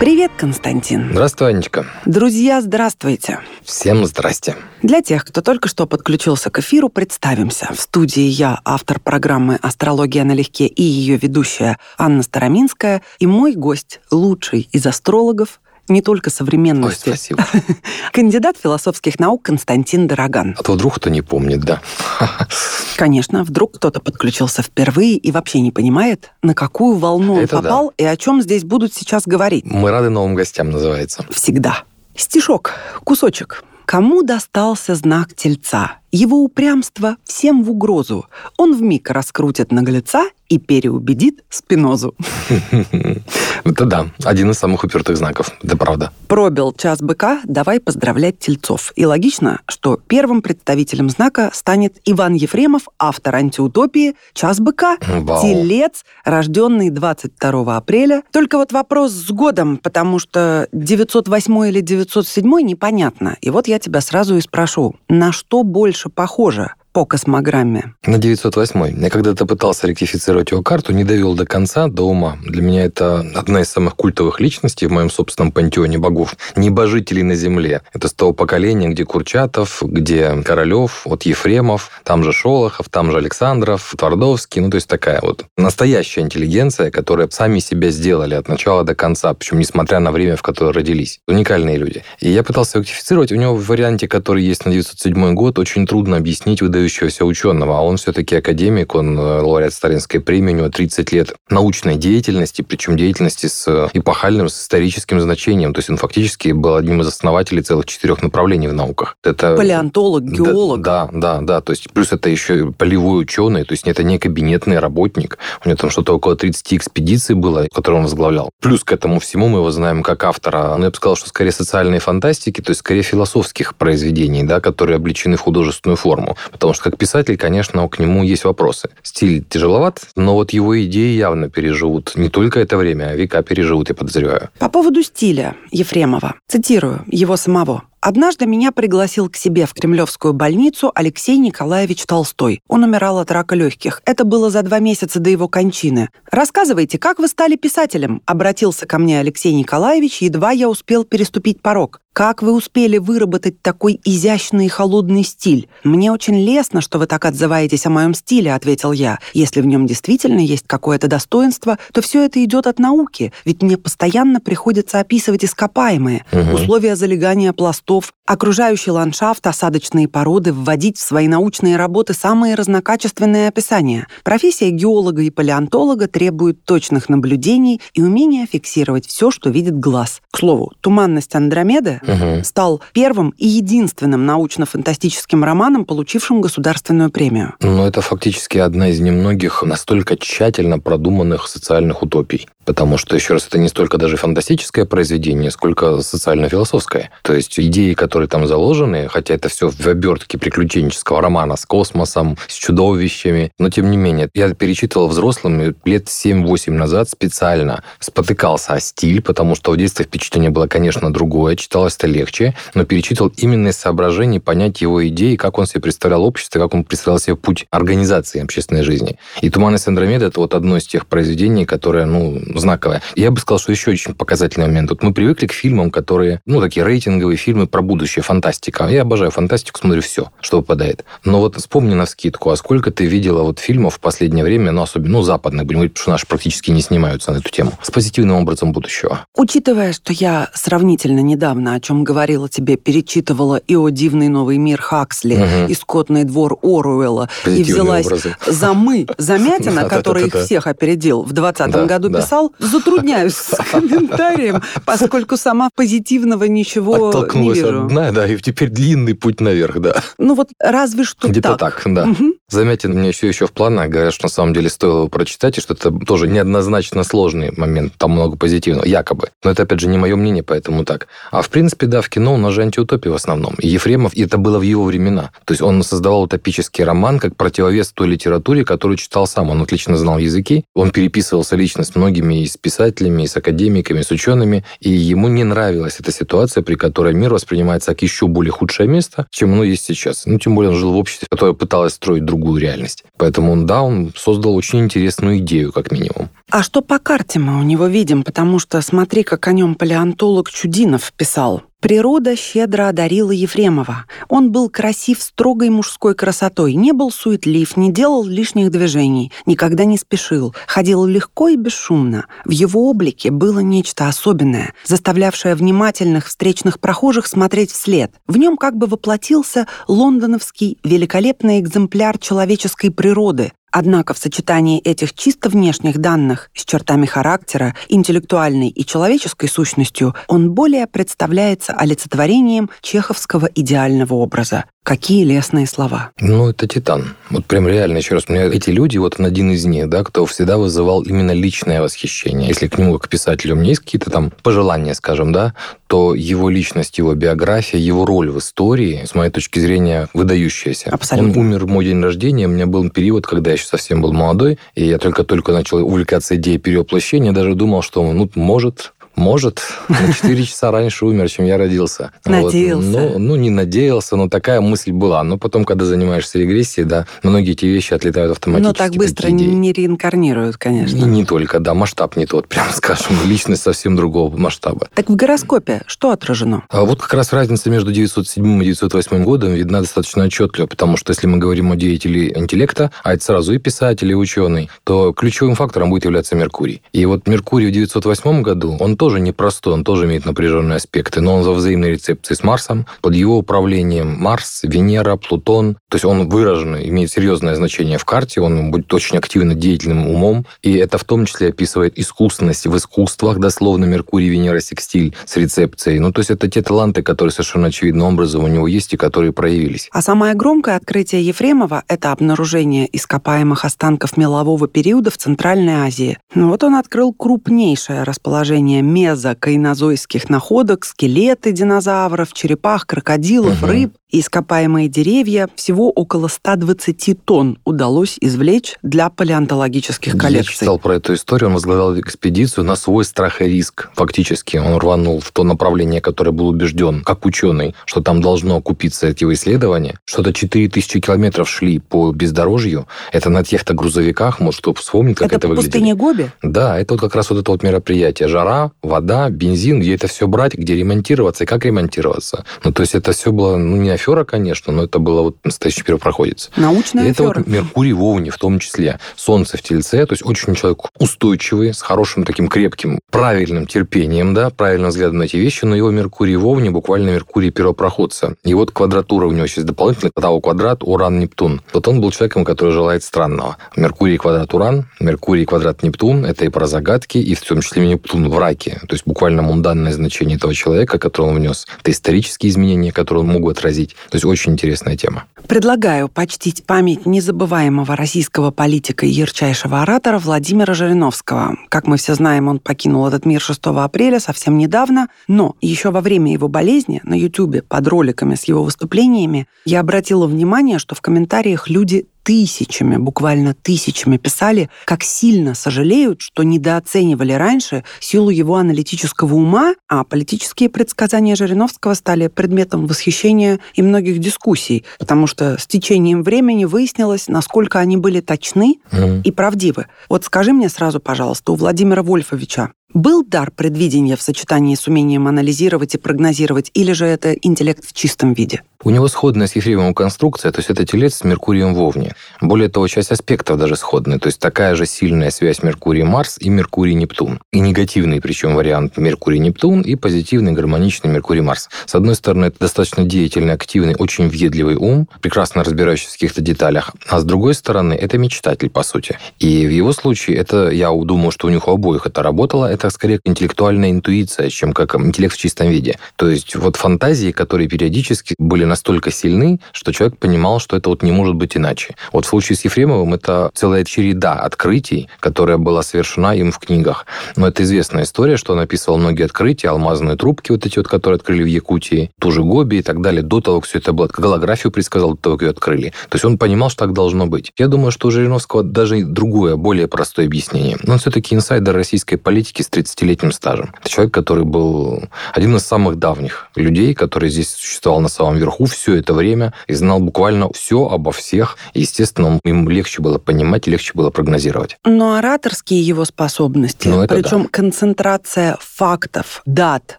Привет, 0.00 0.32
Константин. 0.36 1.10
Здравствуй, 1.12 1.50
Анечка. 1.50 1.86
Друзья, 2.04 2.60
здравствуйте. 2.60 3.38
Всем 3.62 4.04
здрасте. 4.06 4.56
Для 4.82 5.02
тех, 5.02 5.24
кто 5.24 5.42
только 5.42 5.68
что 5.68 5.86
подключился 5.86 6.50
к 6.50 6.58
эфиру, 6.58 6.88
представимся. 6.88 7.68
В 7.72 7.80
студии 7.80 8.24
я, 8.24 8.60
автор 8.64 8.98
программы 8.98 9.54
«Астрология 9.62 10.24
налегке» 10.24 10.66
и 10.66 10.82
ее 10.82 11.16
ведущая 11.16 11.78
Анна 11.96 12.24
Староминская, 12.24 13.02
и 13.20 13.28
мой 13.28 13.54
гость, 13.54 14.00
лучший 14.10 14.68
из 14.72 14.84
астрологов, 14.84 15.60
не 15.88 16.02
только 16.02 16.30
современности. 16.30 17.10
Ой, 17.10 17.16
спасибо. 17.16 17.46
Кандидат 18.12 18.56
философских 18.62 19.18
наук 19.18 19.42
Константин 19.42 20.06
Дороган. 20.06 20.54
А 20.58 20.62
то 20.62 20.72
вдруг 20.72 20.96
кто 20.96 21.10
не 21.10 21.22
помнит, 21.22 21.60
да. 21.60 21.80
Конечно, 22.96 23.44
вдруг 23.44 23.76
кто-то 23.76 24.00
подключился 24.00 24.62
впервые 24.62 25.16
и 25.16 25.32
вообще 25.32 25.60
не 25.60 25.70
понимает, 25.70 26.32
на 26.42 26.54
какую 26.54 26.96
волну 26.96 27.34
он 27.34 27.40
Это 27.40 27.56
да. 27.56 27.62
попал 27.62 27.92
и 27.96 28.04
о 28.04 28.16
чем 28.16 28.42
здесь 28.42 28.64
будут 28.64 28.94
сейчас 28.94 29.24
говорить. 29.26 29.64
Мы 29.66 29.90
рады 29.90 30.10
новым 30.10 30.34
гостям, 30.34 30.70
называется. 30.70 31.24
Всегда. 31.30 31.84
Стишок, 32.14 32.72
кусочек. 33.04 33.64
Кому 33.86 34.24
достался 34.24 34.96
знак 34.96 35.32
тельца? 35.34 35.98
Его 36.10 36.42
упрямство 36.42 37.18
всем 37.24 37.62
в 37.62 37.70
угрозу. 37.70 38.26
Он 38.56 38.74
вмиг 38.74 39.08
раскрутит 39.10 39.70
наглеца 39.70 40.24
и 40.48 40.58
переубедит 40.58 41.44
спинозу. 41.50 42.16
Это 43.66 43.84
да, 43.84 44.06
один 44.24 44.50
из 44.50 44.58
самых 44.58 44.84
упертых 44.84 45.16
знаков. 45.16 45.50
Это 45.62 45.76
правда. 45.76 46.12
Пробил 46.28 46.72
час 46.72 47.00
быка, 47.00 47.40
давай 47.44 47.80
поздравлять 47.80 48.38
тельцов. 48.38 48.92
И 48.94 49.04
логично, 49.04 49.60
что 49.68 49.98
первым 50.06 50.40
представителем 50.40 51.10
знака 51.10 51.50
станет 51.52 51.96
Иван 52.04 52.34
Ефремов, 52.34 52.82
автор 52.98 53.34
антиутопии 53.34 54.14
«Час 54.34 54.60
быка», 54.60 54.96
Вау. 55.06 55.42
телец, 55.42 56.04
рожденный 56.24 56.90
22 56.90 57.76
апреля. 57.76 58.22
Только 58.32 58.56
вот 58.56 58.72
вопрос 58.72 59.12
с 59.12 59.30
годом, 59.30 59.78
потому 59.78 60.18
что 60.18 60.68
908 60.72 61.68
или 61.68 61.80
907 61.80 62.60
непонятно. 62.60 63.36
И 63.40 63.50
вот 63.50 63.66
я 63.66 63.78
тебя 63.78 64.00
сразу 64.00 64.36
и 64.36 64.40
спрошу, 64.40 64.94
на 65.08 65.32
что 65.32 65.62
больше 65.62 66.08
похоже 66.08 66.72
по 66.96 67.04
космограмме? 67.04 67.92
На 68.06 68.16
908 68.16 69.02
Я 69.02 69.10
когда-то 69.10 69.44
пытался 69.44 69.86
ректифицировать 69.86 70.50
его 70.50 70.62
карту, 70.62 70.94
не 70.94 71.04
довел 71.04 71.34
до 71.34 71.44
конца, 71.44 71.88
до 71.88 72.04
ума. 72.08 72.38
Для 72.42 72.62
меня 72.62 72.86
это 72.86 73.22
одна 73.34 73.60
из 73.60 73.68
самых 73.68 73.96
культовых 73.96 74.40
личностей 74.40 74.86
в 74.86 74.92
моем 74.92 75.10
собственном 75.10 75.52
пантеоне 75.52 75.98
богов. 75.98 76.36
Небожителей 76.56 77.22
на 77.22 77.34
земле. 77.34 77.82
Это 77.92 78.08
с 78.08 78.14
того 78.14 78.32
поколения, 78.32 78.88
где 78.88 79.04
Курчатов, 79.04 79.82
где 79.82 80.42
Королев, 80.42 81.02
вот 81.04 81.24
Ефремов, 81.24 81.90
там 82.02 82.24
же 82.24 82.32
Шолохов, 82.32 82.88
там 82.88 83.10
же 83.10 83.18
Александров, 83.18 83.94
Твардовский. 83.98 84.62
Ну, 84.62 84.70
то 84.70 84.76
есть 84.76 84.88
такая 84.88 85.20
вот 85.20 85.44
настоящая 85.58 86.22
интеллигенция, 86.22 86.90
которая 86.90 87.28
сами 87.30 87.58
себя 87.58 87.90
сделали 87.90 88.36
от 88.36 88.48
начала 88.48 88.84
до 88.84 88.94
конца, 88.94 89.34
причем 89.34 89.58
несмотря 89.58 90.00
на 90.00 90.12
время, 90.12 90.36
в 90.36 90.42
которое 90.42 90.72
родились. 90.72 91.20
Уникальные 91.28 91.76
люди. 91.76 92.04
И 92.20 92.30
я 92.30 92.42
пытался 92.42 92.78
ректифицировать. 92.78 93.32
У 93.32 93.36
него 93.36 93.54
в 93.54 93.66
варианте, 93.66 94.08
который 94.08 94.42
есть 94.42 94.64
на 94.64 94.72
907 94.72 95.34
год, 95.34 95.58
очень 95.58 95.86
трудно 95.86 96.16
объяснить 96.16 96.62
выдающегося 96.86 97.24
ученого. 97.24 97.78
А 97.78 97.82
он 97.82 97.96
все-таки 97.96 98.36
академик, 98.36 98.94
он 98.94 99.18
э, 99.18 99.40
лауреат 99.40 99.72
Сталинской 99.72 100.20
премии, 100.20 100.54
у 100.54 100.56
него 100.56 100.68
30 100.68 101.12
лет 101.12 101.34
научной 101.50 101.96
деятельности, 101.96 102.62
причем 102.62 102.96
деятельности 102.96 103.46
с 103.46 103.66
э, 103.66 103.88
эпохальным, 103.92 104.48
с 104.48 104.62
историческим 104.62 105.20
значением. 105.20 105.74
То 105.74 105.80
есть 105.80 105.90
он 105.90 105.96
фактически 105.96 106.52
был 106.52 106.76
одним 106.76 107.00
из 107.00 107.08
основателей 107.08 107.62
целых 107.62 107.86
четырех 107.86 108.22
направлений 108.22 108.68
в 108.68 108.72
науках. 108.72 109.16
Это 109.24 109.56
Палеонтолог, 109.56 110.24
геолог. 110.24 110.80
да, 110.82 111.08
да, 111.12 111.40
да. 111.40 111.60
То 111.60 111.72
есть 111.72 111.90
плюс 111.92 112.12
это 112.12 112.28
еще 112.28 112.72
полевой 112.72 113.22
ученый, 113.22 113.64
то 113.64 113.72
есть 113.72 113.86
это 113.86 114.02
не 114.02 114.18
кабинетный 114.18 114.78
работник. 114.78 115.38
У 115.64 115.68
него 115.68 115.76
там 115.76 115.90
что-то 115.90 116.14
около 116.14 116.36
30 116.36 116.74
экспедиций 116.74 117.34
было, 117.34 117.66
которые 117.72 117.98
он 117.98 118.04
возглавлял. 118.04 118.50
Плюс 118.60 118.84
к 118.84 118.92
этому 118.92 119.18
всему 119.18 119.48
мы 119.48 119.58
его 119.58 119.70
знаем 119.70 120.02
как 120.02 120.24
автора, 120.24 120.76
ну, 120.76 120.84
я 120.84 120.90
бы 120.90 120.96
сказал, 120.96 121.16
что 121.16 121.28
скорее 121.28 121.52
социальной 121.52 121.98
фантастики, 121.98 122.60
то 122.60 122.70
есть 122.70 122.80
скорее 122.80 123.02
философских 123.02 123.74
произведений, 123.74 124.44
да, 124.44 124.60
которые 124.60 124.96
облечены 124.96 125.36
в 125.36 125.40
художественную 125.40 125.96
форму. 125.96 126.36
Потому 126.52 126.74
что 126.76 126.90
как 126.90 126.98
писатель, 126.98 127.36
конечно, 127.36 127.88
к 127.88 127.98
нему 127.98 128.22
есть 128.22 128.44
вопросы. 128.44 128.90
Стиль 129.02 129.42
тяжеловат, 129.42 130.00
но 130.14 130.34
вот 130.34 130.52
его 130.52 130.80
идеи 130.84 131.16
явно 131.16 131.50
переживут 131.50 132.12
не 132.16 132.28
только 132.28 132.60
это 132.60 132.76
время, 132.76 133.10
а 133.10 133.16
века 133.16 133.42
переживут, 133.42 133.88
я 133.88 133.94
подозреваю. 133.94 134.50
По 134.58 134.68
поводу 134.68 135.02
стиля 135.02 135.56
Ефремова. 135.70 136.34
Цитирую 136.48 137.04
его 137.08 137.36
самого. 137.36 137.82
Однажды 138.10 138.46
меня 138.46 138.70
пригласил 138.70 139.28
к 139.28 139.34
себе 139.34 139.66
в 139.66 139.74
Кремлевскую 139.74 140.32
больницу 140.32 140.92
Алексей 140.94 141.38
Николаевич 141.38 142.06
Толстой. 142.06 142.60
Он 142.68 142.84
умирал 142.84 143.18
от 143.18 143.32
рака 143.32 143.56
легких. 143.56 144.00
Это 144.04 144.22
было 144.22 144.48
за 144.48 144.62
два 144.62 144.78
месяца 144.78 145.18
до 145.18 145.28
его 145.28 145.48
кончины. 145.48 146.10
«Рассказывайте, 146.30 146.98
как 146.98 147.18
вы 147.18 147.26
стали 147.26 147.56
писателем?» 147.56 148.22
Обратился 148.24 148.86
ко 148.86 148.98
мне 149.00 149.18
Алексей 149.18 149.52
Николаевич, 149.52 150.22
едва 150.22 150.52
я 150.52 150.68
успел 150.68 151.02
переступить 151.02 151.60
порог. 151.60 152.00
«Как 152.12 152.42
вы 152.42 152.52
успели 152.52 152.96
выработать 152.96 153.60
такой 153.60 154.00
изящный 154.04 154.66
и 154.66 154.70
холодный 154.70 155.22
стиль? 155.24 155.68
Мне 155.84 156.10
очень 156.12 156.36
лестно, 156.36 156.80
что 156.80 156.98
вы 156.98 157.06
так 157.06 157.24
отзываетесь 157.24 157.86
о 157.86 157.90
моем 157.90 158.14
стиле»,— 158.14 158.54
ответил 158.54 158.92
я. 158.92 159.18
«Если 159.34 159.60
в 159.60 159.66
нем 159.66 159.84
действительно 159.86 160.38
есть 160.38 160.64
какое-то 160.66 161.08
достоинство, 161.08 161.76
то 161.92 162.00
все 162.00 162.24
это 162.24 162.42
идет 162.42 162.68
от 162.68 162.78
науки, 162.78 163.32
ведь 163.44 163.62
мне 163.62 163.76
постоянно 163.76 164.40
приходится 164.40 165.00
описывать 165.00 165.44
ископаемые, 165.44 166.24
Мгм. 166.32 166.54
условия 166.54 166.96
залегания 166.96 167.52
пластов, 167.52 167.95
окружающий 168.26 168.90
ландшафт, 168.90 169.46
осадочные 169.46 170.08
породы, 170.08 170.52
вводить 170.52 170.98
в 170.98 171.02
свои 171.02 171.28
научные 171.28 171.76
работы 171.76 172.12
самые 172.12 172.54
разнокачественные 172.54 173.48
описания. 173.48 174.06
Профессия 174.24 174.70
геолога 174.70 175.22
и 175.22 175.30
палеонтолога 175.30 176.08
требует 176.08 176.64
точных 176.64 177.08
наблюдений 177.08 177.80
и 177.94 178.02
умения 178.02 178.46
фиксировать 178.50 179.06
все, 179.06 179.30
что 179.30 179.50
видит 179.50 179.78
глаз. 179.78 180.20
К 180.32 180.38
слову, 180.38 180.72
«Туманность 180.80 181.34
Андромеды» 181.34 182.00
Мгм. 182.06 182.44
стал 182.44 182.80
первым 182.92 183.30
и 183.36 183.46
единственным 183.46 184.26
научно-фантастическим 184.26 185.44
романом, 185.44 185.84
получившим 185.84 186.40
государственную 186.40 187.10
премию. 187.10 187.54
Но 187.60 187.86
это 187.86 188.00
фактически 188.00 188.58
одна 188.58 188.88
из 188.88 189.00
немногих 189.00 189.62
настолько 189.62 190.16
тщательно 190.16 190.78
продуманных 190.78 191.46
социальных 191.48 192.02
утопий. 192.02 192.48
Потому 192.64 192.98
что, 192.98 193.14
еще 193.14 193.34
раз, 193.34 193.46
это 193.46 193.58
не 193.58 193.68
столько 193.68 193.96
даже 193.96 194.16
фантастическое 194.16 194.84
произведение, 194.86 195.52
сколько 195.52 196.00
социально-философское. 196.00 197.10
То 197.22 197.32
есть 197.32 197.56
идеи, 197.86 197.94
которые 197.94 198.28
там 198.28 198.46
заложены, 198.46 199.08
хотя 199.08 199.34
это 199.34 199.48
все 199.48 199.70
в 199.70 199.86
обертке 199.86 200.38
приключенческого 200.38 201.20
романа 201.20 201.56
с 201.56 201.64
космосом, 201.64 202.36
с 202.48 202.54
чудовищами, 202.54 203.52
но 203.58 203.70
тем 203.70 203.90
не 203.90 203.96
менее, 203.96 204.28
я 204.34 204.52
перечитывал 204.54 205.08
взрослым 205.08 205.74
лет 205.84 206.06
7-8 206.06 206.70
назад 206.72 207.08
специально 207.08 207.82
спотыкался 208.00 208.74
о 208.74 208.80
стиль, 208.80 209.22
потому 209.22 209.54
что 209.54 209.70
в 209.70 209.76
детстве 209.76 210.04
впечатление 210.04 210.50
было, 210.50 210.66
конечно, 210.66 211.12
другое, 211.12 211.56
читалось 211.56 211.96
это 211.96 212.06
легче, 212.06 212.54
но 212.74 212.84
перечитывал 212.84 213.32
именно 213.36 213.68
из 213.68 213.76
соображений 213.76 214.40
понять 214.40 214.80
его 214.80 215.06
идеи, 215.08 215.36
как 215.36 215.58
он 215.58 215.66
себе 215.66 215.80
представлял 215.80 216.24
общество, 216.24 216.58
как 216.58 216.74
он 216.74 216.84
представлял 216.84 217.18
себе 217.18 217.36
путь 217.36 217.66
организации 217.70 218.42
общественной 218.42 218.82
жизни. 218.82 219.18
И 219.40 219.50
«Туманность 219.50 219.86
Андромеды»— 219.88 220.24
это 220.26 220.40
вот 220.40 220.54
одно 220.54 220.76
из 220.76 220.86
тех 220.86 221.06
произведений, 221.06 221.66
которое, 221.66 222.06
ну, 222.06 222.40
знаковое. 222.54 223.02
Я 223.14 223.30
бы 223.30 223.40
сказал, 223.40 223.58
что 223.58 223.72
еще 223.72 223.90
очень 223.90 224.14
показательный 224.14 224.66
момент. 224.66 224.90
Вот 224.90 225.02
мы 225.02 225.12
привыкли 225.12 225.46
к 225.46 225.52
фильмам, 225.52 225.90
которые, 225.90 226.40
ну, 226.46 226.60
такие 226.60 226.84
рейтинговые 226.84 227.36
фильмы 227.36 227.65
про 227.66 227.82
будущее, 227.82 228.22
фантастика. 228.22 228.86
Я 228.88 229.02
обожаю 229.02 229.30
фантастику, 229.30 229.80
смотрю 229.80 230.02
все, 230.02 230.30
что 230.40 230.58
выпадает. 230.58 231.04
Но 231.24 231.40
вот 231.40 231.56
вспомни 231.56 231.94
на 231.94 232.06
скидку, 232.06 232.50
а 232.50 232.56
сколько 232.56 232.90
ты 232.90 233.06
видела 233.06 233.42
вот 233.42 233.58
фильмов 233.58 233.94
в 233.96 234.00
последнее 234.00 234.44
время, 234.44 234.72
ну, 234.72 234.82
особенно, 234.82 235.12
ну, 235.18 235.22
западных, 235.22 235.64
будем 235.66 235.78
говорить, 235.80 235.94
потому 235.94 236.02
что 236.04 236.10
наши 236.12 236.26
практически 236.26 236.70
не 236.70 236.80
снимаются 236.82 237.32
на 237.32 237.38
эту 237.38 237.50
тему, 237.50 237.72
с 237.82 237.90
позитивным 237.90 238.36
образом 238.36 238.72
будущего. 238.72 239.26
Учитывая, 239.36 239.92
что 239.92 240.12
я 240.12 240.48
сравнительно 240.54 241.20
недавно, 241.20 241.74
о 241.74 241.80
чем 241.80 242.04
говорила 242.04 242.48
тебе, 242.48 242.76
перечитывала 242.76 243.56
и 243.56 243.76
о 243.76 243.88
«Дивный 243.88 244.28
новый 244.28 244.58
мир» 244.58 244.80
Хаксли, 244.80 245.36
Мгм. 245.36 245.66
и 245.70 245.74
«Скотный 245.74 246.24
двор» 246.24 246.56
Оруэлла, 246.62 247.28
и 247.46 247.62
взялась 247.62 248.06
образы. 248.06 248.36
за 248.46 248.72
«Мы» 248.74 249.06
Замятина, 249.18 249.46
Да-да-да-да-да. 249.82 249.96
который 249.96 250.26
их 250.26 250.34
всех 250.34 250.66
опередил, 250.66 251.22
в 251.22 251.32
2020 251.32 251.72
Да, 251.72 251.86
году 251.86 252.08
да. 252.08 252.20
писал, 252.20 252.52
затрудняюсь 252.58 253.34
с 253.34 253.56
комментарием, 253.70 254.62
поскольку 254.84 255.36
сама 255.36 255.70
позитивного 255.74 256.44
ничего 256.44 256.96
не 257.34 257.55
вижу. 257.64 257.82
от 257.82 257.88
дна, 257.88 258.12
да, 258.12 258.26
и 258.26 258.36
теперь 258.38 258.70
длинный 258.70 259.14
путь 259.14 259.40
наверх, 259.40 259.80
да. 259.80 260.02
Ну 260.18 260.34
вот 260.34 260.50
разве 260.60 261.04
что 261.04 261.28
Где-то 261.28 261.56
так, 261.56 261.82
да. 261.84 262.06
Мгм. 262.06 262.34
Замятин 262.48 262.92
мне 262.92 263.08
еще 263.08 263.26
еще 263.26 263.46
в 263.48 263.52
планах. 263.52 263.88
Говорят, 263.88 264.14
что 264.14 264.26
на 264.26 264.30
самом 264.30 264.54
деле 264.54 264.70
стоило 264.70 264.98
его 264.98 265.08
прочитать, 265.08 265.58
и 265.58 265.60
что 265.60 265.74
это 265.74 265.90
тоже 265.90 266.28
неоднозначно 266.28 267.02
сложный 267.02 267.50
момент. 267.56 267.94
Там 267.98 268.12
много 268.12 268.36
позитивного, 268.36 268.84
якобы. 268.84 269.30
Но 269.42 269.50
это, 269.50 269.64
опять 269.64 269.80
же, 269.80 269.88
не 269.88 269.98
мое 269.98 270.14
мнение, 270.14 270.44
поэтому 270.44 270.84
так. 270.84 271.08
А 271.32 271.42
в 271.42 271.50
принципе, 271.50 271.88
да, 271.88 272.00
в 272.02 272.08
кино 272.08 272.34
у 272.34 272.36
нас 272.36 272.52
же 272.52 272.62
антиутопия 272.62 273.10
в 273.10 273.16
основном. 273.16 273.54
И 273.58 273.66
Ефремов, 273.66 274.14
и 274.14 274.22
это 274.22 274.38
было 274.38 274.60
в 274.60 274.62
его 274.62 274.84
времена. 274.84 275.32
То 275.44 275.54
есть 275.54 275.62
он 275.62 275.82
создавал 275.82 276.22
утопический 276.22 276.84
роман 276.84 277.18
как 277.18 277.34
противовес 277.36 277.90
той 277.90 278.06
литературе, 278.06 278.64
которую 278.64 278.96
читал 278.96 279.26
сам. 279.26 279.50
Он 279.50 279.62
отлично 279.62 279.96
знал 279.96 280.18
языки. 280.18 280.64
Он 280.74 280.92
переписывался 280.92 281.56
лично 281.56 281.82
с 281.82 281.96
многими 281.96 282.42
и 282.42 282.46
с 282.46 282.56
писателями, 282.56 283.24
и 283.24 283.26
с 283.26 283.36
академиками, 283.36 284.00
и 284.00 284.04
с 284.04 284.12
учеными. 284.12 284.64
И 284.78 284.90
ему 284.90 285.26
не 285.26 285.42
нравилась 285.42 285.96
эта 285.98 286.12
ситуация, 286.12 286.62
при 286.62 286.76
которой 286.76 287.12
мир 287.12 287.34
воспринимается 287.34 287.90
как 287.90 288.02
еще 288.02 288.28
более 288.28 288.52
худшее 288.52 288.88
место, 288.88 289.26
чем 289.30 289.54
оно 289.54 289.64
есть 289.64 289.84
сейчас. 289.84 290.26
Ну, 290.26 290.38
тем 290.38 290.54
более 290.54 290.70
он 290.70 290.76
жил 290.76 290.92
в 290.92 290.96
обществе, 290.96 291.26
которое 291.28 291.54
пыталось 291.54 291.94
строить 291.94 292.24
другую 292.36 292.60
реальность. 292.60 293.04
Поэтому, 293.16 293.64
да, 293.64 293.82
он 293.82 294.12
создал 294.16 294.54
очень 294.54 294.80
интересную 294.80 295.38
идею, 295.38 295.72
как 295.72 295.90
минимум. 295.90 296.28
А 296.48 296.62
что 296.62 296.80
по 296.80 297.00
карте 297.00 297.40
мы 297.40 297.58
у 297.58 297.64
него 297.64 297.86
видим? 297.86 298.22
Потому 298.22 298.60
что 298.60 298.80
смотри, 298.80 299.24
как 299.24 299.48
о 299.48 299.52
нем 299.52 299.74
палеонтолог 299.74 300.48
Чудинов 300.48 301.12
писал. 301.12 301.62
Природа 301.80 302.36
щедро 302.36 302.88
одарила 302.88 303.32
Ефремова. 303.32 304.04
Он 304.28 304.52
был 304.52 304.70
красив 304.70 305.20
строгой 305.20 305.70
мужской 305.70 306.14
красотой, 306.14 306.74
не 306.74 306.92
был 306.92 307.10
суетлив, 307.10 307.76
не 307.76 307.92
делал 307.92 308.24
лишних 308.24 308.70
движений, 308.70 309.32
никогда 309.44 309.84
не 309.84 309.98
спешил, 309.98 310.54
ходил 310.68 311.04
легко 311.04 311.48
и 311.48 311.56
бесшумно. 311.56 312.26
В 312.44 312.50
его 312.50 312.88
облике 312.88 313.30
было 313.30 313.58
нечто 313.58 314.08
особенное, 314.08 314.72
заставлявшее 314.84 315.56
внимательных 315.56 316.28
встречных 316.28 316.78
прохожих 316.78 317.26
смотреть 317.26 317.72
вслед. 317.72 318.12
В 318.28 318.36
нем 318.36 318.56
как 318.56 318.76
бы 318.76 318.86
воплотился 318.86 319.66
лондоновский 319.88 320.78
великолепный 320.84 321.58
экземпляр 321.58 322.18
человеческой 322.18 322.90
природы, 322.90 323.52
Однако 323.78 324.14
в 324.14 324.18
сочетании 324.18 324.80
этих 324.80 325.12
чисто 325.12 325.50
внешних 325.50 325.98
данных 325.98 326.50
с 326.54 326.64
чертами 326.64 327.04
характера, 327.04 327.74
интеллектуальной 327.90 328.70
и 328.70 328.86
человеческой 328.86 329.50
сущностью 329.50 330.14
он 330.28 330.52
более 330.52 330.86
представляется 330.86 331.74
олицетворением 331.74 332.70
чеховского 332.80 333.50
идеального 333.54 334.14
образа. 334.14 334.64
Какие 334.86 335.24
лестные 335.24 335.66
слова. 335.66 336.12
Ну, 336.20 336.48
это 336.48 336.68
титан. 336.68 337.16
Вот 337.30 337.44
прям 337.44 337.66
реально, 337.66 337.96
еще 337.96 338.14
раз, 338.14 338.26
у 338.28 338.32
меня 338.32 338.44
эти 338.44 338.70
люди, 338.70 338.98
вот 338.98 339.16
он 339.18 339.26
один 339.26 339.50
из 339.50 339.64
них, 339.64 339.88
да, 339.88 340.04
кто 340.04 340.24
всегда 340.26 340.58
вызывал 340.58 341.02
именно 341.02 341.32
личное 341.32 341.82
восхищение. 341.82 342.46
Если 342.46 342.68
к 342.68 342.78
нему, 342.78 342.96
как 342.96 343.08
писателю, 343.08 343.54
у 343.54 343.58
меня 343.58 343.70
есть 343.70 343.80
какие-то 343.80 344.12
там 344.12 344.30
пожелания, 344.44 344.94
скажем, 344.94 345.32
да, 345.32 345.54
то 345.88 346.14
его 346.14 346.48
личность, 346.50 346.98
его 346.98 347.16
биография, 347.16 347.80
его 347.80 348.06
роль 348.06 348.30
в 348.30 348.38
истории, 348.38 349.04
с 349.04 349.16
моей 349.16 349.32
точки 349.32 349.58
зрения, 349.58 350.08
выдающаяся. 350.14 350.90
Абсолютно. 350.90 351.32
Он 351.32 351.46
умер 351.48 351.64
в 351.64 351.68
мой 351.68 351.84
день 351.84 352.00
рождения, 352.00 352.46
у 352.46 352.50
меня 352.50 352.66
был 352.66 352.88
период, 352.88 353.26
когда 353.26 353.50
я 353.50 353.54
еще 353.54 353.66
совсем 353.66 354.00
был 354.00 354.12
молодой, 354.12 354.56
и 354.76 354.84
я 354.84 354.98
только-только 354.98 355.50
начал 355.50 355.84
увлекаться 355.84 356.36
идеей 356.36 356.58
перевоплощения, 356.58 357.32
даже 357.32 357.56
думал, 357.56 357.82
что, 357.82 358.12
ну, 358.12 358.30
может, 358.36 358.92
может, 359.16 359.62
на 359.88 360.12
4 360.12 360.44
часа 360.44 360.70
раньше 360.70 361.06
умер, 361.06 361.28
чем 361.30 361.46
я 361.46 361.56
родился. 361.56 362.12
Надеялся. 362.24 362.86
Вот. 362.86 363.12
Ну, 363.12 363.18
ну, 363.18 363.36
не 363.36 363.50
надеялся, 363.50 364.16
но 364.16 364.28
такая 364.28 364.60
мысль 364.60 364.92
была. 364.92 365.22
Но 365.24 365.38
потом, 365.38 365.64
когда 365.64 365.84
занимаешься 365.84 366.38
регрессией, 366.38 366.86
да, 366.86 367.06
многие 367.22 367.52
эти 367.52 367.66
вещи 367.66 367.94
отлетают 367.94 368.32
автоматически. 368.32 368.68
Но 368.68 368.72
так 368.74 368.94
быстро 368.94 369.28
не 369.28 369.72
реинкарнируют, 369.72 370.56
конечно. 370.56 370.96
И 370.96 371.02
не 371.02 371.24
только, 371.24 371.60
да, 371.60 371.74
масштаб 371.74 372.16
не 372.16 372.26
тот, 372.26 372.48
прям 372.48 372.66
скажем, 372.72 373.16
личность 373.26 373.62
совсем 373.62 373.96
другого 373.96 374.36
масштаба. 374.36 374.88
Так 374.94 375.08
в 375.08 375.16
гороскопе 375.16 375.82
что 375.86 376.10
отражено? 376.10 376.64
А 376.68 376.84
вот 376.84 377.00
как 377.00 377.14
раз 377.14 377.32
разница 377.32 377.70
между 377.70 377.92
907 377.92 378.62
и 378.62 378.66
908 378.66 379.24
годом 379.24 379.52
видна 379.52 379.80
достаточно 379.80 380.24
отчетливо, 380.24 380.66
потому 380.66 380.96
что 380.96 381.12
если 381.12 381.26
мы 381.26 381.38
говорим 381.38 381.72
о 381.72 381.76
деятеле 381.76 382.32
интеллекта, 382.36 382.90
а 383.02 383.14
это 383.14 383.24
сразу 383.24 383.54
и 383.54 383.58
писатель, 383.58 384.10
и 384.10 384.14
ученый, 384.14 384.68
то 384.84 385.12
ключевым 385.12 385.54
фактором 385.54 385.90
будет 385.90 386.04
являться 386.04 386.36
Меркурий. 386.36 386.82
И 386.92 387.06
вот 387.06 387.26
Меркурий 387.26 387.68
в 387.68 387.72
908 387.72 388.42
году, 388.42 388.76
он 388.78 388.96
тоже 388.96 389.05
тоже 389.06 389.20
непростой, 389.20 389.72
он 389.72 389.84
тоже 389.84 390.06
имеет 390.06 390.26
напряженные 390.26 390.76
аспекты, 390.76 391.20
но 391.20 391.36
он 391.36 391.44
за 391.44 391.52
взаимной 391.52 391.92
рецепцией 391.92 392.36
с 392.36 392.42
Марсом, 392.42 392.86
под 393.00 393.14
его 393.14 393.38
управлением 393.38 394.16
Марс, 394.18 394.64
Венера, 394.64 395.14
Плутон, 395.14 395.74
то 395.88 395.94
есть 395.94 396.04
он 396.04 396.28
выражен, 396.28 396.74
имеет 396.74 397.12
серьезное 397.12 397.54
значение 397.54 397.98
в 397.98 398.04
карте, 398.04 398.40
он 398.40 398.72
будет 398.72 398.92
очень 398.92 399.16
активно 399.16 399.54
деятельным 399.54 400.08
умом, 400.08 400.44
и 400.60 400.74
это 400.74 400.98
в 400.98 401.04
том 401.04 401.24
числе 401.24 401.50
описывает 401.50 401.96
искусственность 401.96 402.66
в 402.66 402.76
искусствах, 402.76 403.38
дословно 403.38 403.84
Меркурий, 403.84 404.28
Венера, 404.28 404.58
Секстиль 404.58 405.14
с 405.24 405.36
рецепцией. 405.36 406.00
Ну, 406.00 406.10
то 406.10 406.18
есть 406.18 406.32
это 406.32 406.48
те 406.48 406.62
таланты, 406.62 407.02
которые 407.02 407.30
совершенно 407.30 407.68
очевидным 407.68 408.08
образом 408.08 408.42
у 408.42 408.48
него 408.48 408.66
есть 408.66 408.92
и 408.92 408.96
которые 408.96 409.32
проявились. 409.32 409.88
А 409.92 410.02
самое 410.02 410.34
громкое 410.34 410.74
открытие 410.74 411.24
Ефремова– 411.24 411.84
это 411.88 412.10
обнаружение 412.10 412.88
ископаемых 412.92 413.64
останков 413.64 414.16
мелового 414.16 414.66
периода 414.66 415.12
в 415.12 415.16
Центральной 415.16 415.74
Азии. 415.74 416.18
Ну, 416.34 416.48
вот 416.48 416.64
он 416.64 416.74
открыл 416.74 417.12
крупнейшее 417.12 418.02
расположение 418.02 418.82
мезокайнозойских 418.96 420.30
находок, 420.30 420.86
скелеты 420.86 421.52
динозавров, 421.52 422.32
черепах, 422.32 422.86
крокодилов, 422.86 423.62
угу. 423.62 423.66
рыб 423.66 423.92
ископаемые 424.20 424.88
деревья. 424.88 425.48
Всего 425.56 425.90
около 425.90 426.28
120 426.28 427.24
тонн 427.24 427.58
удалось 427.64 428.16
извлечь 428.20 428.76
для 428.82 429.10
палеонтологических 429.10 430.16
коллекций. 430.16 430.52
Я 430.52 430.58
читал 430.60 430.78
про 430.78 430.96
эту 430.96 431.14
историю. 431.14 431.48
Он 431.48 431.54
возглавлял 431.54 431.98
экспедицию 431.98 432.64
на 432.64 432.76
свой 432.76 433.04
страх 433.04 433.42
и 433.42 433.46
риск. 433.46 433.90
Фактически 433.94 434.56
он 434.56 434.78
рванул 434.78 435.20
в 435.20 435.30
то 435.32 435.44
направление, 435.44 436.00
которое 436.00 436.32
был 436.32 436.48
убежден, 436.48 437.02
как 437.02 437.26
ученый, 437.26 437.74
что 437.84 438.00
там 438.00 438.20
должно 438.20 438.56
окупиться 438.56 439.06
эти 439.08 439.24
исследования. 439.24 439.98
Что-то 440.04 440.32
4000 440.32 441.00
километров 441.00 441.48
шли 441.48 441.78
по 441.78 442.12
бездорожью. 442.12 442.86
Это 443.12 443.30
на 443.30 443.44
тех-то 443.44 443.74
грузовиках, 443.74 444.40
может, 444.40 444.60
кто 444.60 444.74
вспомнит, 444.74 445.18
как 445.18 445.28
это, 445.28 445.36
это 445.36 445.48
выглядит. 445.48 445.68
Это 445.68 445.78
пустыня 445.78 445.94
Гоби? 445.94 446.30
Да, 446.42 446.78
это 446.78 446.94
вот 446.94 447.00
как 447.00 447.14
раз 447.14 447.30
вот 447.30 447.40
это 447.40 447.50
вот 447.50 447.62
мероприятие. 447.62 448.28
Жара, 448.28 448.72
вода, 448.82 449.28
бензин, 449.30 449.80
где 449.80 449.94
это 449.94 450.06
все 450.06 450.26
брать, 450.26 450.54
где 450.54 450.74
ремонтироваться 450.76 451.44
и 451.44 451.46
как 451.46 451.64
ремонтироваться. 451.64 452.44
Ну, 452.64 452.72
то 452.72 452.82
есть 452.82 452.94
это 452.94 453.12
все 453.12 453.32
было, 453.32 453.56
ну, 453.56 453.76
не 453.76 453.90
афера, 454.06 454.24
конечно, 454.24 454.72
но 454.72 454.84
это 454.84 454.98
было 454.98 455.22
вот 455.22 455.36
настоящий 455.44 455.82
первопроходец. 455.82 456.50
Научная 456.56 457.06
и 457.06 457.10
афера. 457.10 457.30
это 457.30 457.38
вот 457.40 457.46
Меркурий 457.46 457.92
в 457.92 458.02
Овне 458.04 458.30
в 458.30 458.38
том 458.38 458.58
числе. 458.58 458.98
Солнце 459.16 459.56
в 459.56 459.62
Тельце, 459.62 460.06
то 460.06 460.12
есть 460.12 460.24
очень 460.24 460.54
человек 460.54 460.82
устойчивый, 460.98 461.74
с 461.74 461.82
хорошим 461.82 462.24
таким 462.24 462.48
крепким, 462.48 463.00
правильным 463.10 463.66
терпением, 463.66 464.34
да, 464.34 464.50
правильным 464.50 464.90
взглядом 464.90 465.18
на 465.18 465.24
эти 465.24 465.36
вещи, 465.36 465.64
но 465.64 465.74
его 465.74 465.90
Меркурий 465.90 466.36
в 466.36 466.46
Овне 466.46 466.70
буквально 466.70 467.10
Меркурий 467.10 467.50
первопроходца. 467.50 468.36
И 468.44 468.54
вот 468.54 468.70
квадратура 468.70 469.26
у 469.26 469.32
него 469.32 469.46
сейчас 469.46 469.64
дополнительно, 469.64 470.10
Тау 470.14 470.40
квадрат, 470.40 470.82
Уран-Нептун. 470.82 471.62
Вот 471.72 471.88
он 471.88 472.00
был 472.00 472.10
человеком, 472.12 472.44
который 472.44 472.72
желает 472.72 473.02
странного. 473.02 473.56
Меркурий 473.76 474.18
квадрат 474.18 474.54
Уран, 474.54 474.88
Меркурий 475.00 475.44
квадрат 475.44 475.82
Нептун, 475.82 476.24
это 476.24 476.44
и 476.44 476.48
про 476.48 476.66
загадки, 476.66 477.18
и 477.18 477.34
в 477.34 477.42
том 477.42 477.60
числе 477.60 477.86
Нептун 477.86 478.28
в 478.28 478.38
раке. 478.38 478.80
То 478.88 478.94
есть 478.94 479.06
буквально 479.06 479.42
мунданное 479.42 479.92
значение 479.92 480.36
этого 480.36 480.54
человека, 480.54 480.98
который 480.98 481.30
он 481.30 481.36
внес. 481.36 481.66
Это 481.80 481.90
исторические 481.90 482.50
изменения, 482.50 482.92
которые 482.92 483.24
он 483.24 483.30
мог 483.30 483.50
отразить. 483.50 483.85
То 484.10 484.16
есть 484.16 484.24
очень 484.24 484.52
интересная 484.52 484.96
тема. 484.96 485.24
Предлагаю 485.48 486.08
почтить 486.08 486.64
память 486.64 487.06
незабываемого 487.06 487.94
российского 487.96 488.50
политика 488.50 489.06
и 489.06 489.10
ярчайшего 489.10 489.82
оратора 489.82 490.18
Владимира 490.18 490.74
Жириновского. 490.74 491.56
Как 491.68 491.86
мы 491.86 491.96
все 491.96 492.14
знаем, 492.14 492.48
он 492.48 492.58
покинул 492.58 493.06
этот 493.06 493.26
мир 493.26 493.40
6 493.40 493.60
апреля 493.66 494.18
совсем 494.20 494.58
недавно, 494.58 495.08
но 495.28 495.54
еще 495.60 495.90
во 495.90 496.00
время 496.00 496.32
его 496.32 496.48
болезни 496.48 497.00
на 497.04 497.14
YouTube 497.14 497.66
под 497.68 497.86
роликами 497.86 498.34
с 498.34 498.44
его 498.44 498.64
выступлениями 498.64 499.46
я 499.64 499.80
обратила 499.80 500.26
внимание, 500.26 500.78
что 500.78 500.94
в 500.94 501.00
комментариях 501.00 501.68
люди 501.68 502.06
тысячами, 502.26 502.96
буквально 502.96 503.54
тысячами 503.54 504.16
писали, 504.16 504.68
как 504.84 505.04
сильно 505.04 505.54
сожалеют, 505.54 506.20
что 506.20 506.42
недооценивали 506.42 507.32
раньше 507.32 507.84
силу 508.00 508.30
его 508.30 508.56
аналитического 508.56 509.32
ума, 509.36 509.76
а 509.88 510.02
политические 510.02 510.68
предсказания 510.68 511.36
Жириновского 511.36 511.94
стали 511.94 512.26
предметом 512.26 512.88
восхищения 512.88 513.60
и 513.74 513.82
многих 513.82 514.18
дискуссий, 514.18 514.84
потому 514.98 515.28
что 515.28 515.56
с 515.56 515.68
течением 515.68 516.24
времени 516.24 516.64
выяснилось, 516.64 517.28
насколько 517.28 517.78
они 517.78 517.96
были 517.96 518.20
точны 518.20 518.80
mm. 518.90 519.22
и 519.22 519.30
правдивы. 519.30 519.86
Вот 520.08 520.24
скажи 520.24 520.52
мне 520.52 520.68
сразу, 520.68 520.98
пожалуйста, 520.98 521.52
у 521.52 521.54
Владимира 521.54 522.02
Вольфовича 522.02 522.72
был 522.92 523.24
дар 523.24 523.50
предвидения 523.50 524.16
в 524.16 524.22
сочетании 524.22 524.74
с 524.74 524.88
умением 524.88 525.28
анализировать 525.28 525.94
и 525.94 525.98
прогнозировать, 525.98 526.70
или 526.74 526.92
же 526.92 527.06
это 527.06 527.32
интеллект 527.34 527.84
в 527.86 527.92
чистом 527.92 528.32
виде? 528.32 528.62
У 528.86 528.90
него 528.90 529.08
сходная 529.08 529.48
с 529.48 529.56
Ефремовым 529.56 529.94
конструкция, 529.94 530.52
то 530.52 530.60
есть 530.60 530.70
это 530.70 530.86
телец 530.86 531.16
с 531.16 531.24
Меркурием 531.24 531.74
в 531.74 531.80
Овне. 531.80 532.14
Более 532.40 532.68
того, 532.68 532.86
часть 532.86 533.10
аспектов 533.10 533.58
даже 533.58 533.74
сходная, 533.74 534.20
то 534.20 534.28
есть 534.28 534.38
такая 534.38 534.76
же 534.76 534.86
сильная 534.86 535.30
связь 535.30 535.64
Меркурий-Марс 535.64 536.38
и 536.38 536.48
Меркурий-Нептун. 536.50 537.40
И 537.52 537.58
негативный 537.58 538.20
причем 538.20 538.54
вариант 538.54 538.96
Меркурий-Нептун 538.96 539.80
и 539.80 539.96
позитивный 539.96 540.52
гармоничный 540.52 541.10
Меркурий-Марс. 541.10 541.68
С 541.84 541.96
одной 541.96 542.14
стороны, 542.14 542.44
это 542.44 542.60
достаточно 542.60 543.02
деятельный, 543.02 543.54
активный, 543.54 543.96
очень 543.98 544.28
въедливый 544.28 544.76
ум, 544.76 545.08
прекрасно 545.20 545.64
разбирающийся 545.64 546.10
в 546.10 546.12
каких-то 546.12 546.40
деталях, 546.40 546.92
а 547.08 547.18
с 547.18 547.24
другой 547.24 547.54
стороны, 547.54 547.94
это 547.94 548.18
мечтатель, 548.18 548.70
по 548.70 548.84
сути. 548.84 549.18
И 549.40 549.66
в 549.66 549.70
его 549.70 549.90
случае 549.90 550.36
это, 550.36 550.70
я 550.70 550.92
думаю, 550.92 551.32
что 551.32 551.48
у 551.48 551.50
них 551.50 551.66
у 551.66 551.72
обоих 551.72 552.06
это 552.06 552.22
работало, 552.22 552.66
это 552.66 552.88
скорее 552.90 553.18
интеллектуальная 553.24 553.90
интуиция, 553.90 554.48
чем 554.48 554.72
как 554.72 554.94
интеллект 554.94 555.34
в 555.34 555.38
чистом 555.38 555.70
виде. 555.70 555.98
То 556.14 556.30
есть 556.30 556.54
вот 556.54 556.76
фантазии, 556.76 557.32
которые 557.32 557.68
периодически 557.68 558.36
были 558.38 558.64
настолько 558.76 559.10
сильны, 559.10 559.58
что 559.72 559.90
человек 559.90 560.18
понимал, 560.18 560.60
что 560.60 560.76
это 560.76 560.90
вот 560.90 561.02
не 561.02 561.10
может 561.10 561.34
быть 561.34 561.56
иначе. 561.56 561.96
Вот 562.12 562.26
в 562.26 562.28
случае 562.28 562.56
с 562.56 562.64
Ефремовым 562.66 563.14
это 563.14 563.50
целая 563.54 563.84
череда 563.84 564.34
открытий, 564.34 565.08
которая 565.18 565.56
была 565.56 565.82
совершена 565.82 566.36
им 566.36 566.52
в 566.52 566.58
книгах. 566.58 567.06
Но 567.36 567.48
это 567.48 567.62
известная 567.62 568.04
история, 568.04 568.36
что 568.36 568.52
он 568.52 568.60
описывал 568.60 568.98
многие 568.98 569.24
открытия, 569.24 569.70
алмазные 569.70 570.16
трубки 570.16 570.52
вот 570.52 570.66
эти 570.66 570.76
вот, 570.78 570.88
которые 570.88 571.16
открыли 571.16 571.42
в 571.42 571.46
Якутии, 571.46 572.10
ту 572.20 572.30
же 572.30 572.42
Гоби 572.42 572.76
и 572.76 572.82
так 572.82 573.00
далее, 573.00 573.22
до 573.22 573.40
того, 573.40 573.60
как 573.60 573.68
все 573.68 573.78
это 573.78 573.94
было. 573.94 574.10
Голографию 574.14 574.70
предсказал 574.70 575.12
до 575.12 575.16
того, 575.16 575.36
как 575.36 575.46
ее 575.46 575.50
открыли. 575.50 575.88
То 576.10 576.16
есть 576.16 576.24
он 576.24 576.36
понимал, 576.36 576.68
что 576.68 576.84
так 576.84 576.92
должно 576.92 577.26
быть. 577.26 577.52
Я 577.56 577.68
думаю, 577.68 577.90
что 577.92 578.08
у 578.08 578.10
Жириновского 578.10 578.62
даже 578.62 579.04
другое, 579.04 579.56
более 579.56 579.88
простое 579.88 580.26
объяснение. 580.26 580.76
Но 580.82 580.94
он 580.94 580.98
все-таки 580.98 581.34
инсайдер 581.34 581.74
российской 581.74 582.16
политики 582.16 582.60
с 582.60 582.68
30-летним 582.68 583.32
стажем. 583.32 583.72
Это 583.80 583.88
человек, 583.88 584.12
который 584.12 584.44
был 584.44 585.04
один 585.32 585.56
из 585.56 585.62
самых 585.62 585.96
давних 585.96 586.48
людей, 586.56 586.94
который 586.94 587.30
здесь 587.30 587.50
существовал 587.50 588.00
на 588.00 588.08
самом 588.08 588.36
верху 588.36 588.55
наверху 588.56 588.64
все 588.66 588.96
это 588.96 589.14
время 589.14 589.52
и 589.66 589.74
знал 589.74 590.00
буквально 590.00 590.50
все 590.52 590.88
обо 590.88 591.12
всех. 591.12 591.56
Естественно, 591.74 592.40
им 592.44 592.68
легче 592.68 593.02
было 593.02 593.18
понимать, 593.18 593.66
легче 593.66 593.92
было 593.94 594.10
прогнозировать. 594.10 594.76
Но 594.84 595.14
ораторские 595.16 595.80
его 595.80 596.04
способности, 596.04 596.88
ну, 596.88 597.06
причем 597.06 597.44
да. 597.44 597.48
концентрация 597.50 598.56
фактов, 598.60 599.42
дат, 599.46 599.98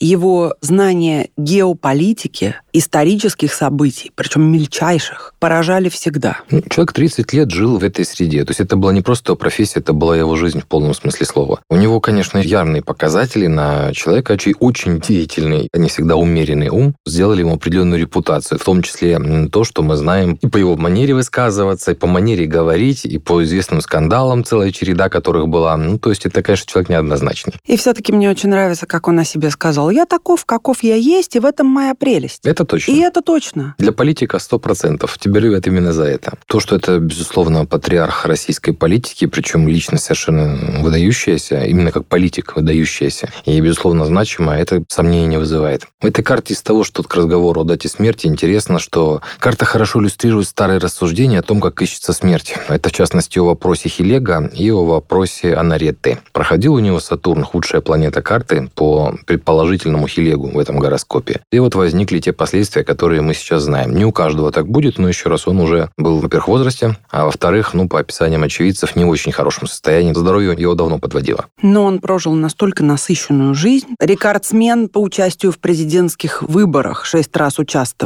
его 0.00 0.54
знание 0.60 1.30
геополитики, 1.36 2.56
исторических 2.72 3.52
событий, 3.52 4.10
причем 4.14 4.42
мельчайших, 4.42 5.34
поражали 5.38 5.88
всегда. 5.88 6.38
Ну, 6.50 6.62
человек 6.68 6.92
30 6.92 7.32
лет 7.32 7.50
жил 7.50 7.78
в 7.78 7.84
этой 7.84 8.04
среде. 8.04 8.44
То 8.44 8.50
есть 8.50 8.60
это 8.60 8.76
была 8.76 8.92
не 8.92 9.02
просто 9.02 9.34
профессия, 9.34 9.80
это 9.80 9.92
была 9.92 10.16
его 10.16 10.36
жизнь 10.36 10.60
в 10.60 10.66
полном 10.66 10.94
смысле 10.94 11.26
слова. 11.26 11.60
У 11.68 11.76
него, 11.76 12.00
конечно, 12.00 12.38
явные 12.38 12.82
показатели 12.82 13.46
на 13.46 13.92
человека, 13.92 14.38
чей 14.38 14.54
очень 14.58 15.00
деятельный, 15.00 15.68
а 15.72 15.78
не 15.78 15.88
всегда 15.88 16.16
умеренный 16.16 16.68
ум, 16.68 16.94
сделали 17.06 17.40
ему 17.40 17.54
определенную 17.54 18.00
репутацию. 18.00 18.31
В 18.40 18.64
том 18.64 18.82
числе 18.82 19.18
то, 19.50 19.64
что 19.64 19.82
мы 19.82 19.96
знаем 19.96 20.38
и 20.40 20.46
по 20.46 20.56
его 20.56 20.76
манере 20.76 21.14
высказываться, 21.14 21.92
и 21.92 21.94
по 21.94 22.06
манере 22.06 22.46
говорить, 22.46 23.04
и 23.04 23.18
по 23.18 23.42
известным 23.42 23.80
скандалам, 23.80 24.44
целая 24.44 24.70
череда 24.72 25.08
которых 25.08 25.48
была. 25.48 25.76
Ну, 25.76 25.98
то 25.98 26.10
есть 26.10 26.26
это, 26.26 26.42
конечно, 26.42 26.70
человек 26.70 26.88
неоднозначный. 26.88 27.54
И 27.66 27.76
все-таки 27.76 28.12
мне 28.12 28.30
очень 28.30 28.48
нравится, 28.48 28.86
как 28.86 29.08
он 29.08 29.18
о 29.18 29.24
себе 29.24 29.50
сказал. 29.50 29.90
Я 29.90 30.06
таков, 30.06 30.44
каков 30.44 30.82
я 30.82 30.96
есть, 30.96 31.36
и 31.36 31.40
в 31.40 31.44
этом 31.44 31.66
моя 31.66 31.94
прелесть. 31.94 32.40
Это 32.44 32.64
точно. 32.64 32.92
И 32.92 32.98
это 32.98 33.22
точно. 33.22 33.74
Для 33.78 33.92
политика 33.92 34.38
100%. 34.38 35.08
Тебя 35.18 35.40
любят 35.40 35.66
именно 35.66 35.92
за 35.92 36.04
это. 36.04 36.34
То, 36.46 36.60
что 36.60 36.76
это, 36.76 36.98
безусловно, 36.98 37.66
патриарх 37.66 38.26
российской 38.26 38.72
политики, 38.72 39.26
причем 39.26 39.68
личность 39.68 40.04
совершенно 40.04 40.80
выдающаяся, 40.80 41.64
именно 41.64 41.92
как 41.92 42.06
политик 42.06 42.56
выдающаяся, 42.56 43.30
и, 43.44 43.60
безусловно, 43.60 44.04
значимая, 44.04 44.60
это 44.60 44.84
сомнений 44.88 45.26
не 45.26 45.38
вызывает. 45.38 45.86
В 46.00 46.06
этой 46.06 46.22
карте 46.22 46.54
из 46.54 46.62
того, 46.62 46.84
что 46.84 47.02
к 47.02 47.14
разговору 47.14 47.60
о 47.60 47.64
дате 47.64 47.88
смерти, 47.88 48.21
интересно, 48.26 48.78
что 48.78 49.20
карта 49.38 49.64
хорошо 49.64 50.00
иллюстрирует 50.00 50.48
старые 50.48 50.78
рассуждения 50.78 51.40
о 51.40 51.42
том, 51.42 51.60
как 51.60 51.80
ищется 51.82 52.12
смерть. 52.12 52.54
Это, 52.68 52.88
в 52.88 52.92
частности, 52.92 53.38
о 53.38 53.44
вопросе 53.44 53.88
Хилега 53.88 54.50
и 54.52 54.70
о 54.70 54.84
вопросе 54.84 55.54
Анаретты. 55.54 56.18
Проходил 56.32 56.74
у 56.74 56.78
него 56.78 57.00
Сатурн, 57.00 57.44
худшая 57.44 57.80
планета 57.80 58.22
карты, 58.22 58.70
по 58.74 59.14
предположительному 59.26 60.08
Хилегу 60.08 60.50
в 60.50 60.58
этом 60.58 60.78
гороскопе. 60.78 61.40
И 61.50 61.58
вот 61.58 61.74
возникли 61.74 62.18
те 62.18 62.32
последствия, 62.32 62.84
которые 62.84 63.20
мы 63.20 63.34
сейчас 63.34 63.62
знаем. 63.62 63.94
Не 63.94 64.04
у 64.04 64.12
каждого 64.12 64.52
так 64.52 64.68
будет, 64.68 64.98
но 64.98 65.08
еще 65.08 65.28
раз, 65.28 65.46
он 65.46 65.60
уже 65.60 65.90
был, 65.96 66.18
во-первых, 66.18 66.48
в 66.48 66.50
возрасте, 66.50 66.96
а 67.10 67.24
во-вторых, 67.24 67.74
ну, 67.74 67.88
по 67.88 68.00
описаниям 68.00 68.42
очевидцев, 68.42 68.96
не 68.96 69.04
в 69.04 69.08
очень 69.08 69.32
хорошем 69.32 69.66
состоянии. 69.66 70.12
Здоровье 70.12 70.54
его 70.56 70.74
давно 70.74 70.98
подводило. 70.98 71.46
Но 71.62 71.84
он 71.84 72.00
прожил 72.00 72.34
настолько 72.34 72.84
насыщенную 72.84 73.54
жизнь. 73.54 73.88
Рекордсмен 73.98 74.88
по 74.88 74.98
участию 74.98 75.52
в 75.52 75.58
президентских 75.58 76.42
выборах 76.42 77.04
шесть 77.04 77.36
раз 77.36 77.58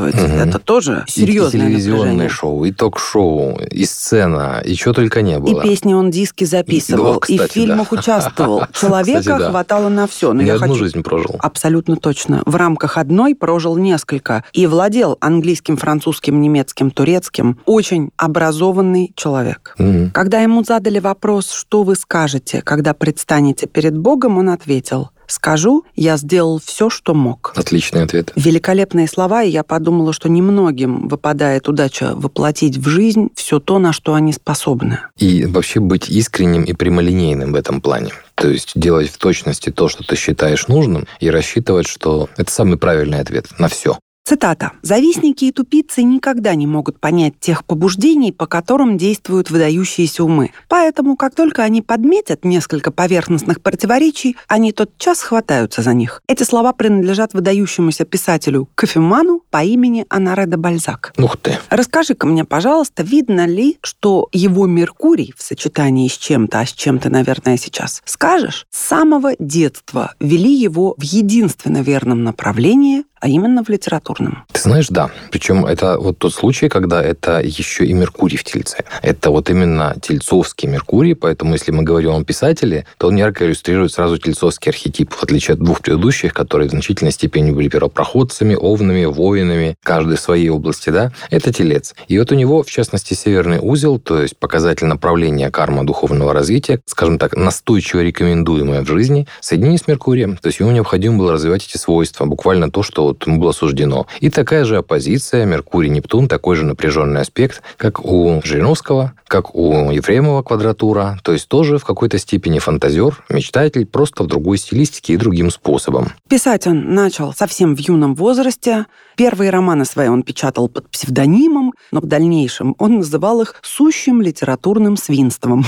участвовать. 0.09 0.43
Угу. 0.43 0.49
Это 0.49 0.59
тоже 0.59 1.05
серьезное 1.07 1.61
И 1.61 1.65
телевизионное 1.65 2.05
напряжение. 2.05 2.29
шоу, 2.29 2.65
и 2.65 2.73
ток-шоу, 2.73 3.59
и 3.71 3.85
сцена, 3.85 4.63
и 4.65 4.75
чего 4.75 4.95
только 4.95 5.23
не 5.23 5.39
было. 5.39 5.61
И 5.61 5.69
песни 5.69 5.95
он 5.95 6.11
диски 6.11 6.45
записывал, 6.45 7.15
да, 7.15 7.21
кстати, 7.21 7.33
и 7.33 7.39
в 7.39 7.53
фильмах 7.53 7.89
да. 7.91 7.99
участвовал. 7.99 8.63
Человека 8.73 9.21
Кстати, 9.21 9.39
да. 9.39 9.51
хватало 9.51 9.89
на 9.89 10.07
все. 10.07 10.33
Но 10.33 10.43
Не 10.43 10.49
я 10.49 10.55
одну 10.55 10.69
хочу... 10.69 10.79
жизнь 10.85 11.03
прожил. 11.03 11.37
Абсолютно 11.39 11.97
точно. 11.97 12.43
В 12.47 12.57
рамках 12.57 12.99
одной 12.99 13.35
прожил 13.35 13.77
несколько. 13.77 14.45
И 14.53 14.67
владел 14.67 15.17
английским, 15.21 15.77
французским, 15.77 16.41
немецким, 16.41 16.91
турецким. 16.91 17.59
Очень 17.65 18.11
образованный 18.17 19.13
человек. 19.17 19.75
Мгм. 19.79 20.11
Когда 20.11 20.41
ему 20.41 20.65
задали 20.65 20.99
вопрос, 20.99 21.51
что 21.51 21.83
вы 21.83 21.97
скажете, 21.97 22.63
когда 22.63 22.95
предстанете 22.95 23.67
перед 23.67 23.97
Богом, 23.97 24.39
он 24.39 24.51
ответил, 24.51 25.11
скажу, 25.29 25.85
я 25.95 26.17
сделал 26.17 26.61
все, 26.65 26.91
что 26.91 27.15
мог. 27.15 27.53
Отличный 27.57 28.03
ответ. 28.03 28.33
Великолепные 28.37 29.09
слова, 29.09 29.43
и 29.43 29.51
я 29.51 29.63
подумала, 29.63 30.13
что 30.13 30.29
немногим 30.29 31.09
выпадает 31.09 31.69
удача 31.69 32.13
воплотить 32.15 32.77
в 32.77 32.89
жизнь 32.89 33.31
все 33.35 33.61
то, 33.61 33.79
на 33.79 33.93
что 33.93 34.15
они 34.15 34.33
способны. 34.33 35.01
И 35.19 35.45
вообще 35.45 35.81
быть 35.81 36.09
искренним 36.09 36.63
и 36.65 36.73
прямолинейным 36.73 37.53
в 37.53 37.57
этом 37.57 37.81
плане. 37.81 38.13
То 38.35 38.49
есть 38.49 38.73
делать 38.75 39.11
в 39.11 39.19
точности 39.19 39.71
то, 39.71 39.89
что 39.89 40.05
ты 40.05 40.17
считаешь 40.17 40.69
нужным, 40.69 41.07
и 41.21 41.31
рассчитывать, 41.31 41.89
что 41.89 42.29
это 42.37 42.51
самый 42.51 42.77
правильный 42.79 43.21
ответ 43.21 43.47
на 43.59 43.69
все. 43.69 43.99
Цитата. 44.27 44.73
«Завистники 44.83 45.45
и 45.45 45.53
тупицы 45.53 46.03
никогда 46.03 46.57
не 46.57 46.67
могут 46.67 46.99
понять 46.99 47.39
тех 47.39 47.65
побуждений, 47.65 48.33
по 48.33 48.47
которым 48.47 48.99
действуют 48.99 49.53
выдающиеся 49.53 50.25
умы. 50.25 50.51
Поэтому, 50.69 51.15
как 51.17 51.37
только 51.37 51.63
они 51.63 51.81
подметят 51.81 52.45
несколько 52.45 52.91
поверхностных 52.91 53.63
противоречий, 53.63 54.37
они 54.49 54.73
тотчас 54.73 55.21
хватаются 55.21 55.83
за 55.83 55.95
них». 55.95 56.23
Эти 56.27 56.43
слова 56.43 56.73
принадлежат 56.73 57.35
выдающемуся 57.35 58.05
писателю 58.05 58.69
кофеману 58.75 59.43
по 59.49 59.63
имени 59.63 60.05
Анаре 60.09 60.47
де 60.47 60.57
Бальзак. 60.57 61.13
Ух 61.19 61.37
ты. 61.37 61.61
Расскажи-ка 61.71 62.27
мне, 62.27 62.45
пожалуйста, 62.45 63.05
видно 63.05 63.47
ли, 63.47 63.79
что 63.81 64.29
его 64.33 64.67
Меркурий 64.67 65.35
в 65.37 65.43
сочетании 65.43 66.09
с 66.09 66.19
чем-то, 66.19 66.59
а 66.59 66.67
с 66.67 66.73
чем-то, 66.73 67.11
наверное, 67.11 67.57
сейчас 67.57 68.03
скажешь, 68.05 68.67
с 68.71 68.89
самого 68.89 69.35
детства 69.39 70.15
вели 70.19 70.53
его 70.53 70.97
в 70.99 71.05
единственно 71.05 71.81
верном 71.81 72.25
направлении, 72.25 73.05
а 73.21 73.29
именно 73.29 73.65
в 73.65 73.69
литературном. 73.69 74.45
Ты 74.53 74.61
знаешь, 74.61 74.89
да. 74.89 75.11
Причем 75.31 75.65
это 75.65 75.99
вот 75.99 76.19
тот 76.19 76.35
случай, 76.35 76.69
когда 76.69 77.03
это 77.03 77.41
еще 77.41 77.85
и 77.85 77.93
Меркурий 77.93 78.37
в 78.37 78.45
Тельце. 78.45 78.85
Это 79.03 79.31
вот 79.31 79.51
именно 79.51 79.97
тельцовский 80.01 80.69
Меркурий, 80.69 81.15
поэтому 81.15 81.55
если 81.55 81.73
мы 81.73 81.83
говорим 81.83 82.13
о 82.13 82.25
писателе, 82.25 82.87
то 82.99 83.09
он 83.09 83.17
ярко 83.17 83.47
иллюстрирует 83.47 83.93
сразу 83.93 84.19
тельцовский 84.19 84.71
архетип, 84.71 85.13
в 85.13 85.23
отличие 85.23 85.55
от 85.55 85.61
двух 85.61 85.81
предыдущих, 85.81 86.35
которые 86.35 86.69
в 86.69 86.71
значительной 86.73 87.13
степени 87.13 87.51
были 87.51 87.69
первопроходцами, 87.69 88.55
овнами, 88.55 89.05
воинами, 89.07 89.77
каждый 89.83 90.17
в 90.17 90.21
своей 90.21 90.51
области, 90.51 90.91
да, 90.91 91.13
это 91.31 91.53
телец. 91.53 91.95
И 92.09 92.19
вот 92.19 92.33
у 92.33 92.35
него, 92.35 92.63
в 92.63 92.71
частности, 92.71 93.15
северный 93.15 93.59
узел, 93.61 93.99
то 93.99 94.21
есть 94.21 94.37
показатель 94.37 94.87
направления 94.87 95.51
карма 95.51 95.85
духовного 95.85 96.33
развития, 96.33 96.81
скажем 96.87 97.19
так, 97.19 97.37
настойчиво 97.37 98.01
рекомендуемое 98.01 98.83
в 98.83 98.87
жизни, 98.89 99.27
соединение 99.41 99.79
с 99.79 99.89
Меркурием. 99.89 100.37
То 100.37 100.49
есть 100.49 100.61
ему 100.61 100.71
необходимо 100.71 101.19
было 101.19 101.33
развивать 101.33 101.67
эти 101.67 101.77
свойства, 101.77 102.27
буквально 102.27 102.71
то, 102.71 102.83
что 102.83 103.06
вот 103.09 103.27
ему 103.27 103.41
было 103.41 103.53
суждено. 103.53 104.07
И 104.21 104.31
такая 104.31 104.65
же 104.65 104.77
оппозиция 104.77 105.45
Меркурий-Нептун, 105.47 106.29
такой 106.29 106.57
же 106.57 106.65
напряженный 106.65 107.21
аспект, 107.21 107.63
как 107.77 108.05
у 108.05 108.41
Жириновского, 108.45 109.13
как 109.27 109.55
у 109.55 109.91
Ефремова 109.91 110.43
квадратура, 110.43 111.19
то 111.23 111.33
есть 111.33 111.49
тоже 111.49 111.79
в 111.79 111.85
какой-то 111.85 112.19
степени 112.19 112.59
фантазер, 112.59 113.25
мечтатель, 113.29 113.87
просто 113.87 114.23
в 114.23 114.27
другой 114.27 114.59
стилистике 114.59 115.15
и 115.15 115.17
другим 115.17 115.51
способом. 115.51 116.13
Писать 116.29 116.67
он 116.67 116.95
начал 116.95 117.33
совсем 117.33 117.75
в 117.75 117.79
юном 117.79 118.15
возрасте. 118.15 118.87
Первые 119.17 119.51
романы 119.51 119.85
свои 119.85 120.09
он 120.09 120.23
печатал 120.23 120.69
под 120.69 120.91
псевдонимом, 120.91 121.73
но 121.91 122.01
в 122.01 122.07
дальнейшем 122.07 122.75
он 122.79 122.97
называл 122.99 123.41
их 123.41 123.55
сущим 123.63 124.21
литературным 124.21 124.97
свинством. 124.97 125.65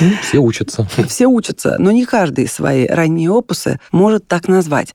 Ну, 0.00 0.10
Все 0.22 0.38
учатся. 0.38 0.88
Все 1.06 1.26
учатся, 1.26 1.76
но 1.78 1.92
не 1.92 2.04
каждый 2.04 2.48
свои 2.48 2.86
ранние 2.86 3.30
опусы 3.30 3.78
может 3.92 4.26
так 4.26 4.48
назвать. 4.48 4.94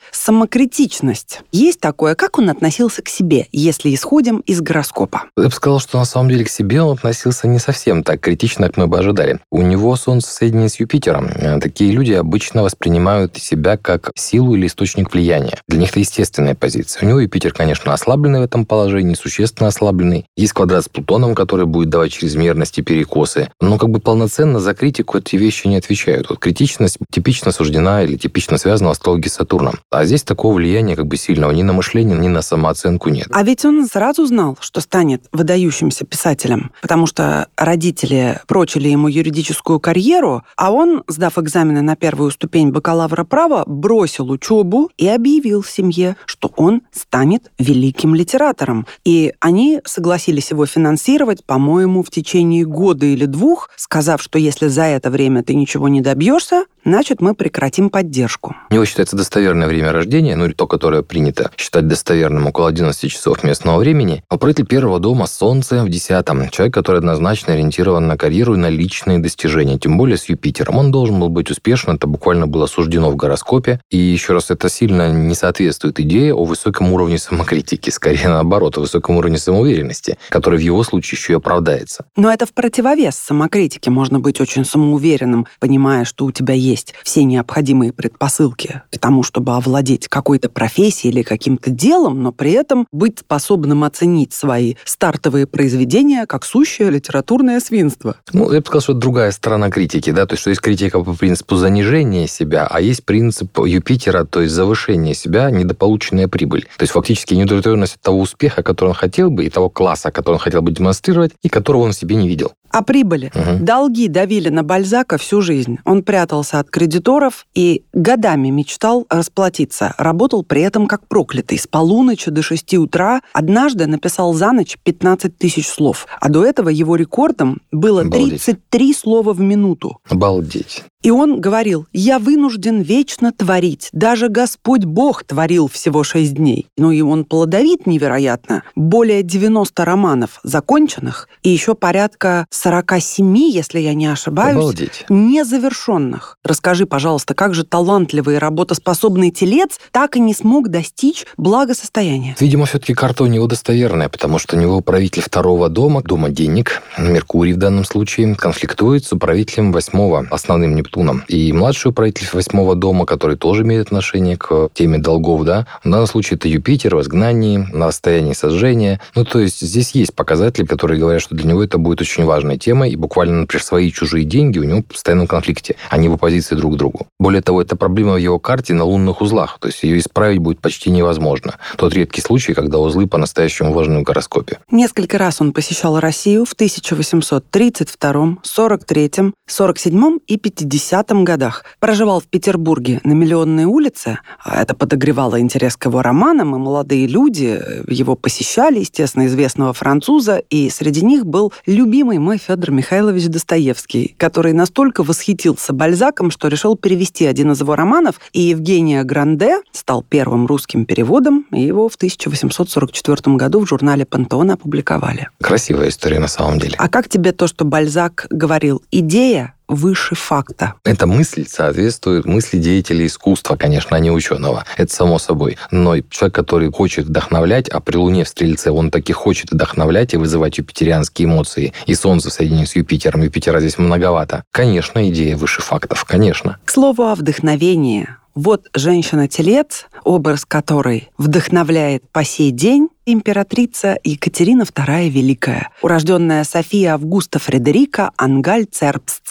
Самокритичность. 0.78 1.40
Есть 1.52 1.80
такое, 1.80 2.14
как 2.14 2.38
он 2.38 2.52
относился 2.52 3.02
к 3.02 3.10
себе, 3.10 3.48
если 3.52 3.94
исходим 3.96 4.44
из 4.46 4.62
гороскопа? 4.62 5.24
Я 5.36 5.46
бы 5.46 5.52
сказал, 5.52 5.80
что 5.80 5.98
на 5.98 6.06
самом 6.06 6.30
деле 6.30 6.46
к 6.46 6.50
себе 6.50 6.84
он 6.84 6.94
относился 6.96 7.48
не 7.48 7.58
совсем 7.58 8.04
так 8.04 8.22
критично, 8.22 8.68
как 8.68 8.78
мы 8.78 8.86
бы 8.86 9.00
ожидали. 9.00 9.40
У 9.50 9.64
него 9.64 9.96
Солнце 9.96 10.30
соединено 10.30 10.70
с 10.70 10.80
Юпитером. 10.80 11.30
Э, 11.34 11.60
Такие 11.60 11.92
люди 11.92 12.14
обычно 12.14 12.62
воспринимают 12.62 13.36
себя 13.38 13.78
как 13.78 14.12
силу 14.16 14.54
или 14.54 14.68
источник 14.68 15.12
влияния. 15.12 15.58
Для 15.68 15.80
них 15.80 15.90
это 15.90 16.00
естественная 16.00 16.54
позиция. 16.54 17.04
У 17.04 17.10
него 17.10 17.22
Юпитер, 17.22 17.54
конечно, 17.54 17.92
ослабленный 17.92 18.42
в 18.42 18.44
этом 18.44 18.64
положении, 18.64 19.16
существенно 19.16 19.70
ослабленный. 19.70 20.26
Есть 20.36 20.54
квадрат 20.54 20.86
с 20.86 20.90
Плутоном, 20.90 21.34
который 21.34 21.66
будет 21.66 21.90
давать 21.90 22.12
чрезмерности, 22.12 22.82
перекосы. 22.82 23.50
Но 23.60 23.80
как 23.80 23.90
бы 23.90 24.00
полноценно 24.00 24.60
за 24.60 24.76
критику 24.76 25.18
эти 25.18 25.38
вещи 25.38 25.66
не 25.66 25.78
отвечают. 25.78 26.30
Вот 26.30 26.38
критичность 26.38 27.00
типично 27.12 27.52
суждена 27.52 28.04
или 28.04 28.16
типично 28.16 28.60
связана 28.60 28.90
в 28.90 28.92
астрологии 28.92 29.28
с 29.28 29.34
Сатурном. 29.34 29.80
А 29.90 30.06
здесь 30.06 30.22
такого 30.22 30.60
влияния 30.68 30.96
как 30.96 31.08
бы 31.08 31.16
сильного 31.16 31.52
ни 31.52 31.64
на 31.64 31.72
мышление, 31.72 32.18
ни 32.18 32.28
на 32.28 32.42
самооценку 32.42 33.10
нет. 33.10 33.28
А 33.32 33.44
ведь 33.44 33.64
он 33.64 33.88
сразу 33.88 34.26
знал, 34.26 34.58
что 34.60 34.82
станет 34.82 35.24
выдающимся 35.32 36.06
писателем, 36.06 36.72
потому 36.82 37.08
что 37.08 37.48
родители 37.56 38.42
прочили 38.48 38.90
ему 38.90 39.08
юридическую 39.08 39.80
карьеру, 39.80 40.44
а 40.58 40.72
он, 40.72 41.04
сдав 41.08 41.38
экзамены 41.38 41.82
на 41.82 41.96
первую 41.96 42.32
ступень 42.32 42.72
бакалавра 42.72 43.24
права, 43.24 43.64
бросил 43.66 44.30
учебу 44.30 44.92
и 44.98 45.08
объявил 45.08 45.64
семье, 45.64 46.18
что 46.26 46.52
он 46.58 46.82
станет 46.92 47.50
великим 47.58 48.14
литератором. 48.14 48.86
И 49.06 49.34
они 49.40 49.80
согласились 49.86 50.52
его 50.52 50.66
финансировать, 50.66 51.46
по-моему, 51.46 52.04
в 52.04 52.10
течение 52.10 52.66
года 52.66 53.06
или 53.06 53.26
двух, 53.26 53.70
сказав, 53.78 54.22
что 54.22 54.38
если 54.38 54.68
за 54.68 54.84
это 54.84 55.10
время 55.10 55.44
ты 55.44 55.56
ничего 55.56 55.88
не 55.88 56.02
добьешься, 56.02 56.66
значит, 56.84 57.22
мы 57.22 57.34
прекратим 57.36 57.90
поддержку. 57.90 58.56
У 58.70 58.74
него 58.74 58.86
считается 58.86 59.16
достоверное 59.16 59.68
время 59.68 59.92
рождения, 59.92 60.36
ну, 60.36 60.46
то, 60.58 60.68
которое 60.68 61.04
принято 61.04 61.52
считать 61.56 61.88
достоверным 61.88 62.48
около 62.48 62.68
11 62.68 63.12
часов 63.12 63.44
местного 63.44 63.78
времени, 63.78 64.24
управитель 64.30 64.66
первого 64.66 65.00
дома 65.00 65.28
Солнце 65.28 65.84
в 65.84 65.90
десятом. 65.90 66.50
Человек, 66.50 66.74
который 66.74 66.98
однозначно 66.98 67.54
ориентирован 67.54 68.08
на 68.08 68.18
карьеру 68.18 68.56
и 68.56 68.58
на 68.58 68.70
личные 68.70 69.20
достижения, 69.20 69.78
тем 69.78 69.98
более 69.98 70.18
с 70.18 70.26
Юпитером. 70.26 70.78
Он 70.78 70.92
должен 70.92 71.20
был 71.20 71.30
быть 71.30 71.52
успешен, 71.52 71.96
это 71.96 72.08
буквально 72.08 72.48
было 72.48 72.66
суждено 72.66 73.10
в 73.12 73.16
гороскопе. 73.16 73.80
И 73.90 73.98
еще 73.98 74.34
раз, 74.34 74.50
это 74.50 74.70
сильно 74.70 75.12
не 75.12 75.36
соответствует 75.36 76.00
идее 76.00 76.34
о 76.34 76.44
высоком 76.44 76.92
уровне 76.92 77.18
самокритики, 77.18 77.90
скорее 77.90 78.28
наоборот, 78.30 78.78
о 78.78 78.82
высоком 78.82 79.18
уровне 79.18 79.38
самоуверенности, 79.38 80.18
который 80.30 80.58
в 80.60 80.64
его 80.64 80.84
случае 80.84 81.18
еще 81.18 81.34
и 81.34 81.36
оправдается. 81.36 82.06
Но 82.16 82.32
это 82.32 82.46
в 82.46 82.54
противовес 82.54 83.16
самокритике. 83.16 83.92
Можно 83.92 84.20
быть 84.20 84.42
очень 84.42 84.66
самоуверенным, 84.66 85.46
понимая, 85.60 86.04
что 86.06 86.26
у 86.26 86.32
тебя 86.32 86.56
есть 86.56 86.94
все 87.04 87.24
необходимые 87.24 87.94
предпосылки 87.94 88.82
к 88.92 88.98
тому, 88.98 89.24
чтобы 89.24 89.56
овладеть 89.56 90.08
какой-то 90.08 90.47
профессией 90.50 91.14
или 91.14 91.22
каким-то 91.24 91.70
делом, 91.70 92.24
но 92.24 92.32
при 92.32 92.52
этом 92.52 92.88
быть 92.92 93.20
способным 93.20 93.84
оценить 93.84 94.34
свои 94.34 94.76
стартовые 94.86 95.48
произведения 95.48 96.26
как 96.26 96.46
сущее 96.46 96.90
литературное 96.90 97.60
свинство. 97.60 98.16
Ну, 98.34 98.52
я 98.52 98.60
бы 98.60 98.66
сказал, 98.66 98.82
что 98.82 98.92
это 98.94 99.02
другая 99.02 99.32
сторона 99.32 99.70
критики, 99.70 100.12
да, 100.12 100.26
то 100.26 100.34
есть, 100.34 100.42
что 100.42 100.50
есть 100.50 100.62
критика 100.62 101.00
по 101.00 101.14
принципу 101.14 101.56
занижения 101.56 102.28
себя, 102.28 102.68
а 102.70 102.82
есть 102.82 103.04
принцип 103.06 103.58
Юпитера, 103.60 104.26
то 104.26 104.42
есть 104.42 104.54
завышение 104.54 105.14
себя, 105.14 105.50
недополученная 105.52 106.28
прибыль. 106.28 106.68
То 106.78 106.84
есть, 106.84 106.94
фактически 106.94 107.34
неудовлетворенность 107.34 107.96
от 107.96 108.02
того 108.02 108.20
успеха, 108.20 108.64
который 108.64 108.90
он 108.90 108.96
хотел 108.96 109.30
бы, 109.30 109.46
и 109.46 109.50
того 109.50 109.70
класса, 109.70 110.12
который 110.12 110.36
он 110.36 110.42
хотел 110.42 110.62
бы 110.62 110.72
демонстрировать, 110.72 111.32
и 111.42 111.50
которого 111.50 111.84
он 111.84 111.94
себе 111.94 112.16
не 112.16 112.28
видел. 112.28 112.54
О 112.78 112.84
прибыли. 112.84 113.32
Угу. 113.34 113.66
Долги 113.66 114.08
давили 114.08 114.50
на 114.50 114.62
Бальзака 114.62 115.18
всю 115.18 115.42
жизнь. 115.42 115.80
Он 115.84 116.04
прятался 116.04 116.60
от 116.60 116.70
кредиторов 116.70 117.48
и 117.56 117.84
годами 117.92 118.50
мечтал 118.50 119.08
расплатиться. 119.10 119.96
Работал 119.98 120.44
при 120.44 120.62
этом 120.62 120.86
как 120.86 121.08
проклятый. 121.08 121.58
С 121.58 121.66
полуночи 121.66 122.30
до 122.30 122.44
6 122.44 122.76
утра 122.76 123.22
однажды 123.34 123.88
написал 123.88 124.34
за 124.36 124.52
ночь 124.52 124.78
15 124.84 125.36
тысяч 125.40 125.68
слов. 125.68 126.06
А 126.22 126.30
до 126.30 126.46
этого 126.46 126.70
его 126.70 126.96
рекордом 126.96 127.62
было 127.72 128.02
Обалдеть. 128.02 128.44
33 128.44 128.94
слова 128.94 129.34
в 129.34 129.40
минуту. 129.40 129.98
Обалдеть. 130.08 130.84
И 131.04 131.10
он 131.12 131.40
говорил, 131.40 131.88
я 131.94 132.20
вынужден 132.20 132.82
вечно 132.82 133.32
творить. 133.32 133.90
Даже 133.92 134.30
Господь 134.30 134.84
Бог 134.84 135.24
творил 135.24 135.68
всего 135.68 136.04
шесть 136.04 136.34
дней. 136.34 136.68
Ну 136.78 136.92
и 136.92 137.02
он 137.02 137.24
плодовит 137.24 137.88
невероятно. 137.88 138.64
Более 138.76 139.24
90 139.24 139.86
романов 139.86 140.40
законченных 140.44 141.30
и 141.44 141.50
еще 141.50 141.76
порядка 141.76 142.46
47, 142.68 143.38
если 143.38 143.80
я 143.80 143.94
не 143.94 144.08
ошибаюсь, 144.08 144.58
Обалдеть. 144.58 145.06
незавершенных. 145.08 146.38
Расскажи, 146.44 146.86
пожалуйста, 146.86 147.34
как 147.34 147.54
же 147.54 147.64
талантливый 147.64 148.36
и 148.36 148.38
работоспособный 148.40 149.32
телец 149.32 149.80
так 149.92 150.18
и 150.18 150.20
не 150.20 150.34
смог 150.34 150.68
достичь 150.68 151.26
благосостояния? 151.38 152.36
Видимо, 152.38 152.66
все-таки 152.66 152.94
карта 152.94 153.24
у 153.24 153.28
него 153.28 153.48
достоверная, 153.48 154.10
потому 154.10 154.38
что 154.38 154.58
у 154.58 154.60
него 154.60 154.82
правитель 154.82 155.22
второго 155.22 155.70
дома, 155.70 156.02
дома 156.04 156.30
денег, 156.30 156.82
Меркурий 156.98 157.54
в 157.54 157.58
данном 157.58 157.86
случае, 157.86 158.36
конфликтует 158.36 159.06
с 159.06 159.14
управителем 159.14 159.72
восьмого, 159.72 160.28
основным 160.30 160.76
Нептуном. 160.76 161.24
И 161.30 161.54
младший 161.54 161.92
управитель 161.92 162.28
восьмого 162.34 162.76
дома, 162.76 163.06
который 163.06 163.38
тоже 163.38 163.64
имеет 163.64 163.86
отношение 163.88 164.36
к 164.36 164.72
теме 164.74 164.98
долгов, 164.98 165.46
да, 165.46 165.68
в 165.86 165.90
данном 165.90 166.08
случае 166.08 166.36
это 166.36 166.50
Юпитер 166.50 166.98
в 166.98 167.02
изгнании, 167.02 167.66
на 167.72 167.88
расстоянии 167.88 168.34
сожжения. 168.34 169.00
Ну, 169.16 169.24
то 169.24 169.40
есть 169.40 169.62
здесь 169.62 169.92
есть 169.92 170.14
показатели, 170.14 170.66
которые 170.66 171.00
говорят, 171.00 171.22
что 171.22 171.34
для 171.34 171.48
него 171.48 171.64
это 171.64 171.78
будет 171.78 172.02
очень 172.02 172.26
важная 172.48 172.58
тема, 172.58 172.88
и 172.88 172.96
буквально, 172.96 173.42
например, 173.42 173.64
свои 173.64 173.92
чужие 173.92 174.26
деньги 174.26 174.60
у 174.60 174.64
него 174.64 174.80
в 174.80 174.86
постоянном 174.86 175.28
конфликте, 175.28 175.76
они 175.90 176.10
в 176.10 176.14
оппозиции 176.14 176.56
друг 176.56 176.74
к 176.74 176.78
другу. 176.78 177.08
Более 177.20 177.42
того, 177.42 177.62
это 177.62 177.76
проблема 177.76 178.14
в 178.14 178.18
его 178.18 178.40
карте 178.40 178.74
на 178.74 178.84
лунных 178.84 179.22
узлах, 179.22 179.58
то 179.60 179.68
есть 179.68 179.84
ее 179.84 179.98
исправить 179.98 180.40
будет 180.40 180.60
почти 180.60 180.90
невозможно. 180.90 181.56
Тот 181.78 181.94
редкий 181.94 182.22
случай, 182.22 182.54
когда 182.54 182.80
узлы 182.80 183.08
по-настоящему 183.08 183.74
важны 183.74 184.00
в 184.00 184.04
гороскопе. 184.04 184.60
Несколько 184.72 185.18
раз 185.18 185.42
он 185.42 185.52
посещал 185.52 186.00
Россию 186.00 186.46
в 186.46 186.54
1832, 186.54 188.38
43, 188.44 189.12
47 189.48 190.18
и 190.28 190.38
50 190.38 190.78
50 190.88 191.24
годах. 191.24 191.66
Проживал 191.80 192.20
в 192.20 192.26
Петербурге 192.26 193.02
на 193.04 193.14
Миллионной 193.14 193.66
улице. 193.66 194.20
А 194.44 194.62
это 194.62 194.74
подогревало 194.74 195.40
интерес 195.40 195.76
к 195.76 195.86
его 195.86 196.02
романам, 196.02 196.56
и 196.56 196.60
молодые 196.60 197.08
люди 197.08 197.60
его 197.88 198.16
посещали, 198.16 198.80
естественно, 198.80 199.26
известного 199.28 199.74
француза, 199.74 200.38
и 200.50 200.70
среди 200.70 201.04
них 201.04 201.26
был 201.26 201.54
любимый 201.66 202.20
мой 202.20 202.37
Федор 202.38 202.72
Михайлович 202.72 203.28
Достоевский, 203.28 204.16
который 204.18 204.54
настолько 204.54 205.04
восхитился 205.04 205.74
Бальзаком, 205.74 206.32
что 206.32 206.48
решил 206.48 206.76
перевести 206.76 207.26
один 207.26 207.52
из 207.52 207.60
его 207.60 207.76
романов, 207.76 208.20
и 208.34 208.42
Евгения 208.42 209.04
Гранде 209.04 209.62
стал 209.72 210.04
первым 210.04 210.46
русским 210.46 210.86
переводом, 210.86 211.46
и 211.52 211.62
его 211.62 211.90
в 211.90 211.96
1844 211.96 213.36
году 213.36 213.60
в 213.60 213.68
журнале 213.68 214.06
«Пантеон» 214.06 214.52
опубликовали. 214.52 215.30
Красивая 215.42 215.90
история 215.90 216.20
на 216.20 216.28
самом 216.28 216.60
деле. 216.60 216.76
А 216.78 216.90
как 216.90 217.10
тебе 217.10 217.32
то, 217.32 217.48
что 217.48 217.66
Бальзак 217.66 218.28
говорил? 218.30 218.82
Идея 218.92 219.54
выше 219.68 220.16
факта. 220.16 220.74
Эта 220.84 221.08
мысль 221.08 221.46
соответствует 221.48 222.26
мысли 222.26 222.58
деятелей 222.58 223.08
искусства, 223.08 223.56
конечно, 223.56 223.96
а 223.96 224.00
не 224.00 224.12
ученого. 224.12 224.66
Это 224.78 224.94
само 224.94 225.20
собой. 225.20 225.58
Но 225.72 226.00
человек, 226.10 226.36
который 226.36 226.72
хочет 226.72 227.06
вдохновлять, 227.06 227.70
а 227.70 227.80
при 227.80 227.98
Луне 227.98 228.24
в 228.24 228.28
Стрельце 228.28 228.72
он 228.72 228.92
таки 228.92 229.14
хочет 229.14 229.52
вдохновлять 229.52 230.14
и 230.14 230.18
вызывать 230.18 230.58
юпитерианские 230.58 231.28
эмоции, 231.28 231.74
и 231.86 231.96
Солнце 231.96 232.30
в 232.30 232.34
соединении 232.34 232.66
с 232.66 232.76
Юпитером, 232.76 233.24
Юпитера 233.24 233.60
здесь 233.60 233.78
многовато. 233.78 234.44
Конечно, 234.52 235.10
идея 235.10 235.36
выше 235.36 235.62
фактов, 235.62 236.06
конечно. 236.06 236.58
К 236.66 236.72
слову 236.72 237.04
о 237.04 237.16
вдохновении. 237.16 238.08
Вот 238.38 238.68
женщина-телец, 238.76 239.88
образ 240.04 240.46
которой 240.46 241.10
вдохновляет 241.18 242.08
по 242.12 242.24
сей 242.24 242.52
день, 242.52 242.90
императрица 243.08 243.98
Екатерина 244.04 244.62
II 244.62 245.10
Великая, 245.10 245.72
урожденная 245.82 246.44
София 246.44 246.94
Августа 246.94 247.40
Фредерика 247.40 248.12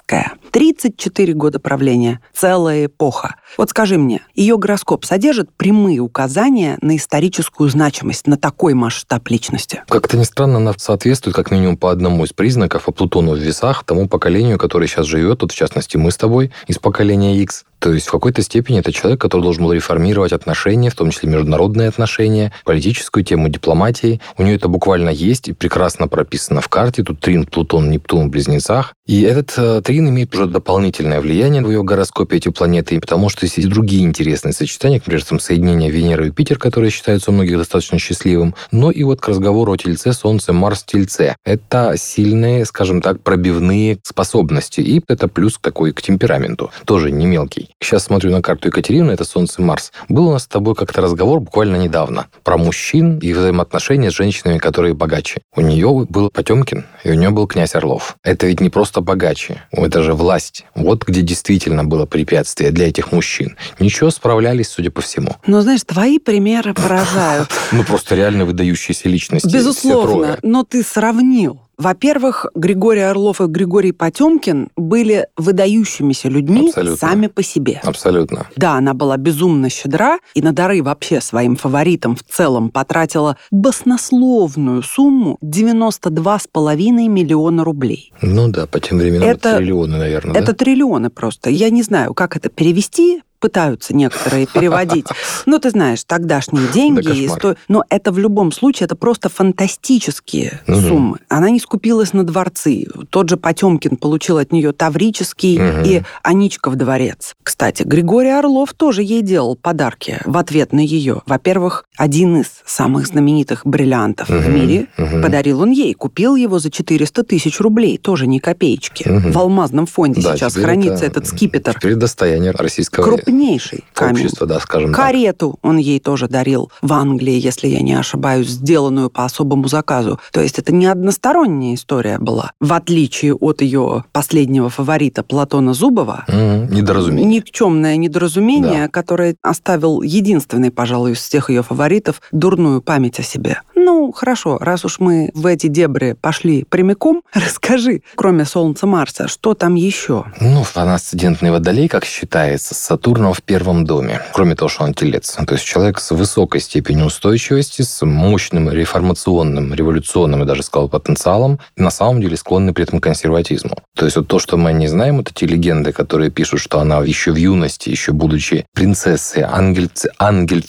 Ангаль-Цербстская. 0.07 0.33
34 0.53 1.35
года 1.35 1.61
правления, 1.61 2.21
целая 2.33 2.87
эпоха. 2.87 3.37
Вот 3.59 3.71
скажи 3.71 3.99
мне, 3.99 4.23
ее 4.35 4.57
гороскоп 4.57 5.05
содержит 5.05 5.51
прямые 5.55 6.01
указания 6.01 6.79
на 6.81 6.97
историческую 6.97 7.69
значимость, 7.69 8.27
на 8.27 8.37
такой 8.37 8.75
масштаб 8.75 9.29
личности? 9.29 9.83
Как-то 9.88 10.16
не 10.16 10.25
странно, 10.25 10.57
она 10.57 10.73
соответствует 10.77 11.37
как 11.37 11.51
минимум 11.51 11.77
по 11.77 11.90
одному 11.90 12.25
из 12.25 12.33
признаков, 12.33 12.85
а 12.87 12.92
Плутону 12.92 13.33
в 13.33 13.38
весах, 13.38 13.85
тому 13.85 14.09
поколению, 14.09 14.59
которое 14.59 14.87
сейчас 14.87 15.07
живет, 15.07 15.42
вот 15.42 15.53
в 15.53 15.55
частности 15.55 15.97
мы 15.97 16.11
с 16.11 16.16
тобой 16.16 16.53
из 16.66 16.79
поколения 16.79 17.37
X. 17.42 17.64
То 17.87 17.92
есть 17.92 18.09
в 18.09 18.11
какой-то 18.11 18.42
степени 18.42 18.81
это 18.81 18.90
человек, 18.90 19.20
который 19.20 19.42
должен 19.42 19.62
был 19.62 19.72
реформировать 19.72 20.33
отношения, 20.33 20.90
в 20.90 20.96
том 20.96 21.12
числе 21.12 21.29
международные 21.29 21.87
отношения, 21.87 22.53
политическую 22.64 23.22
тему, 23.22 23.49
дипломатии. 23.49 24.20
У 24.37 24.42
нее 24.42 24.57
это 24.57 24.66
буквально 24.66 25.11
есть 25.11 25.46
и 25.46 25.53
прекрасно 25.53 26.09
прописано 26.09 26.61
в 26.61 26.68
карте. 26.68 27.05
Тут 27.05 27.20
трин 27.20 27.46
Плутон, 27.46 27.88
Нептун 27.88 28.27
в 28.27 28.31
близнецах. 28.33 28.94
И 29.07 29.22
этот 29.22 29.55
э, 29.57 29.83
трин 29.83 30.09
имеет 30.09 30.35
уже 30.35 30.46
дополнительное 30.46 31.20
влияние 31.20 31.62
в 31.62 31.70
ее 31.70 31.85
гороскопе 31.85 32.38
эти 32.38 32.49
планеты, 32.49 32.99
потому 32.99 33.29
что 33.29 33.46
есть 33.46 33.57
и 33.59 33.66
другие 33.68 34.03
интересные 34.03 34.53
сочетания, 34.53 34.96
например, 34.96 35.22
там 35.22 35.38
соединение 35.38 35.88
Венеры 35.88 36.25
и 36.25 36.27
Юпитер, 36.27 36.59
которое 36.59 36.90
считается 36.90 37.31
у 37.31 37.35
многих 37.35 37.57
достаточно 37.57 38.01
счастливым. 38.01 38.57
Но 38.72 38.90
и 38.90 39.05
вот 39.05 39.20
к 39.20 39.29
разговору 39.29 39.75
о 39.75 39.77
Тельце, 39.77 40.12
Солнце, 40.12 40.53
Марс, 40.53 40.83
Тельце. 40.83 41.37
Это 41.44 41.94
сильные, 41.96 42.64
скажем 42.64 43.01
так, 43.01 43.20
пробивные 43.20 44.01
способности. 44.03 44.81
И 44.81 45.01
это 45.07 45.29
плюс 45.29 45.57
такой 45.61 45.92
к 45.92 46.03
темпераменту, 46.03 46.72
тоже 46.85 47.12
не 47.12 47.27
мелкий. 47.27 47.76
Сейчас 47.83 48.05
смотрю 48.05 48.31
на 48.31 48.41
карту 48.41 48.69
Екатерины, 48.69 49.12
это 49.12 49.25
Солнце, 49.25 49.61
Марс. 49.61 49.93
Был 50.09 50.29
у 50.29 50.33
нас 50.33 50.45
с 50.45 50.47
тобой 50.47 50.75
как-то 50.75 51.03
разговор 51.03 51.41
буквально 51.41 51.77
недавно 51.77 52.27
про 52.43 52.57
мужчин 52.57 53.19
и 53.19 53.33
взаимоотношения 53.35 54.11
с 54.11 54.15
женщинами, 54.15 54.59
которые 54.59 54.95
богаче. 54.95 55.43
У 55.55 55.61
нее 55.61 56.07
был 56.09 56.31
Потемкин, 56.31 56.87
и 57.05 57.11
у 57.11 57.15
нее 57.15 57.31
был 57.31 57.47
князь 57.47 57.75
Орлов. 57.75 58.17
Это 58.25 58.47
ведь 58.47 58.61
не 58.61 58.71
просто 58.71 59.03
богаче, 59.03 59.62
это 59.73 60.03
же 60.03 60.15
власть. 60.15 60.65
Вот 60.75 61.05
где 61.05 61.21
действительно 61.21 61.85
было 61.85 62.07
препятствие 62.07 62.71
для 62.71 62.89
этих 62.89 63.12
мужчин. 63.12 63.57
Ничего, 63.79 64.11
справлялись, 64.11 64.69
судя 64.69 64.91
по 64.91 65.03
всему. 65.03 65.37
Но, 65.47 65.61
знаешь, 65.61 65.85
твои 65.85 66.19
примеры 66.19 66.75
поражают. 66.75 67.51
Ну, 67.73 67.85
просто 67.85 68.15
реально 68.15 68.45
выдающиеся 68.47 69.09
личности. 69.09 69.49
Безусловно, 69.53 70.39
но 70.43 70.62
ты 70.62 70.83
сравнил 70.83 71.61
во-первых, 71.79 72.47
Григорий 72.55 73.03
Орлов 73.03 73.41
и 73.41 73.47
Григорий 73.47 73.93
Потемкин 73.93 74.71
были 74.77 75.27
выдающимися 75.37 76.29
людьми 76.29 76.69
Абсолютно. 76.69 76.97
сами 76.97 77.27
по 77.27 77.43
себе. 77.43 77.81
Абсолютно. 77.85 78.47
Да, 78.57 78.73
она 78.73 78.95
была 78.95 79.17
безумно 79.19 79.69
щедра 79.69 80.19
и 80.35 80.41
на 80.41 80.53
дары 80.53 80.83
вообще 80.83 81.21
своим 81.21 81.57
фаворитам 81.57 82.17
в 82.17 82.23
целом 82.23 82.71
потратила 82.71 83.37
баснословную 83.51 84.83
сумму 84.83 85.39
92,5 85.43 87.09
миллиона 87.09 87.62
рублей. 87.62 88.12
Ну 88.23 88.49
да, 88.49 88.67
по 88.67 88.81
тем 88.81 88.99
временам 88.99 89.29
это, 89.29 89.49
это 89.49 89.59
триллионы, 89.59 89.99
наверное. 89.99 90.37
Это 90.37 90.53
да? 90.53 90.53
триллионы 90.55 91.11
просто. 91.11 91.51
Я 91.51 91.69
не 91.71 91.83
знаю, 91.83 92.15
как 92.15 92.37
это 92.37 92.49
перевести 92.49 93.23
пытаются 93.38 93.94
некоторые 93.94 94.46
переводить. 94.46 95.07
Ну, 95.46 95.59
ты 95.59 95.70
знаешь, 95.70 96.03
тогдашние 96.05 96.66
деньги. 96.68 97.03
Да 97.03 97.55
Но 97.68 97.85
это 97.88 98.11
в 98.11 98.18
любом 98.18 98.53
случае, 98.53 98.87
это 98.87 98.96
просто 98.96 99.29
фантастические 99.29 100.61
угу. 100.66 100.81
суммы. 100.81 101.18
Она 101.29 101.51
не 101.51 101.61
скупилась 101.61 102.12
на 102.12 102.25
дворцы. 102.25 102.87
Тот 103.11 103.29
же 103.29 103.37
Потемкин 103.37 103.96
получил 103.96 104.38
от 104.38 104.53
нее 104.53 104.72
Таврический 104.72 105.57
угу. 105.57 105.87
и 105.87 106.03
Аничков 106.22 106.75
дворец. 106.77 107.35
Кстати, 107.42 107.83
Григорий 107.85 108.31
Орлов 108.31 108.72
тоже 108.72 109.03
ей 109.03 109.22
делал 109.22 109.57
подарки 109.57 110.20
в 110.25 110.37
ответ 110.37 110.72
на 110.72 110.81
ее. 110.81 111.22
Во-первых, 111.27 111.86
один 111.96 112.40
из 112.40 112.46
самых 112.64 113.06
знаменитых 113.06 113.62
бриллиантов 113.64 114.28
угу. 114.28 114.38
в 114.38 114.48
мире 114.48 114.88
угу. 114.98 115.22
подарил 115.22 115.61
он 115.62 115.70
ей. 115.70 115.94
Купил 115.94 116.37
его 116.37 116.59
за 116.59 116.70
400 116.70 117.24
тысяч 117.24 117.61
рублей. 117.61 117.98
Тоже 117.98 118.26
не 118.26 118.40
копеечки. 118.40 119.09
Угу. 119.09 119.32
В 119.32 119.38
алмазном 119.38 119.87
фонде 119.87 120.22
да, 120.22 120.37
сейчас 120.37 120.54
хранится 120.54 121.06
это, 121.06 121.20
этот 121.20 121.26
скипетр. 121.26 121.74
Теперь 121.74 121.94
достояние 121.94 122.52
российского 122.52 123.04
крупнейший 123.04 123.85
камень. 123.92 124.28
Да, 124.40 124.61
скажем 124.61 124.92
Карету 124.92 125.52
так. 125.52 125.70
он 125.70 125.78
ей 125.78 125.98
тоже 125.98 126.28
дарил 126.28 126.70
в 126.82 126.92
Англии, 126.92 127.38
если 127.38 127.68
я 127.68 127.80
не 127.80 127.94
ошибаюсь, 127.94 128.48
сделанную 128.48 129.11
по 129.11 129.24
особому 129.24 129.68
заказу. 129.68 130.20
То 130.32 130.40
есть 130.40 130.59
это 130.59 130.72
не 130.72 130.87
односторонняя 130.87 131.74
история 131.74 132.18
была. 132.18 132.52
В 132.61 132.72
отличие 132.72 133.35
от 133.35 133.62
ее 133.62 134.04
последнего 134.12 134.68
фаворита 134.68 135.22
Платона 135.22 135.74
Зубова. 135.74 136.24
Mm, 136.28 136.72
недоразумение. 136.72 137.37
Никчемное 137.37 137.96
недоразумение, 137.96 138.82
да. 138.82 138.88
которое 138.88 139.37
оставил 139.42 140.02
единственный, 140.02 140.70
пожалуй, 140.70 141.12
из 141.12 141.18
всех 141.18 141.50
ее 141.50 141.62
фаворитов 141.62 141.86
дурную 142.33 142.83
память 142.83 143.18
о 143.20 143.22
себе. 143.22 143.61
Ну, 143.87 144.11
хорошо, 144.11 144.59
раз 144.59 144.85
уж 144.85 144.99
мы 144.99 145.31
в 145.33 145.46
эти 145.46 145.68
дебри 145.68 146.16
пошли 146.20 146.64
прямиком, 146.64 147.22
расскажи, 147.33 148.03
кроме 148.16 148.44
Солнца 148.44 148.85
Марса, 148.85 149.29
что 149.29 149.55
там 149.55 149.77
еще? 149.77 150.25
Ну, 150.40 150.64
асцендентный 150.75 151.53
водолей, 151.53 151.87
как 151.87 152.05
считается, 152.05 152.75
с 152.75 152.79
Сатурном 152.79 153.33
в 153.33 153.42
первом 153.42 153.85
доме. 153.85 154.20
Кроме 154.33 154.57
того, 154.57 154.68
что 154.68 154.83
он 154.83 154.92
телец. 154.92 155.37
То 155.46 155.55
есть 155.55 155.64
человек 155.64 156.01
с 156.01 156.11
высокой 156.11 156.61
степенью 156.61 157.07
устойчивости, 157.07 157.83
с 157.83 158.05
мощным 158.05 158.68
реформационным, 158.72 159.72
революционным 159.72 160.42
и 160.42 160.46
даже 160.46 160.64
сказал 160.64 160.88
потенциалом, 160.88 161.61
на 161.77 161.90
самом 161.90 162.20
деле 162.20 162.37
склонны 162.37 162.75
при 162.75 162.83
этом 162.83 162.99
к 162.99 163.05
консерватизму. 163.05 163.79
То 163.94 164.05
есть 164.05 164.16
вот 164.16 164.27
то, 164.27 164.40
что 164.40 164.57
мы 164.57 164.72
не 164.72 164.88
знаем, 164.88 165.18
вот 165.18 165.31
эти 165.31 165.44
легенды, 165.44 165.92
которые 165.92 166.33
пишут, 166.33 166.59
что 166.59 166.81
она 166.81 166.99
еще 167.05 167.31
в 167.31 167.37
юности, 167.37 167.88
еще 167.90 168.11
будучи 168.11 168.66
принцессой, 168.75 169.44
ангель, 169.44 169.90
ангель, 170.18 170.66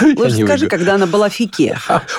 Лучше 0.16 0.46
скажи, 0.46 0.68
когда 0.68 0.94
она 0.94 1.06
была 1.06 1.28
фике. 1.28 1.76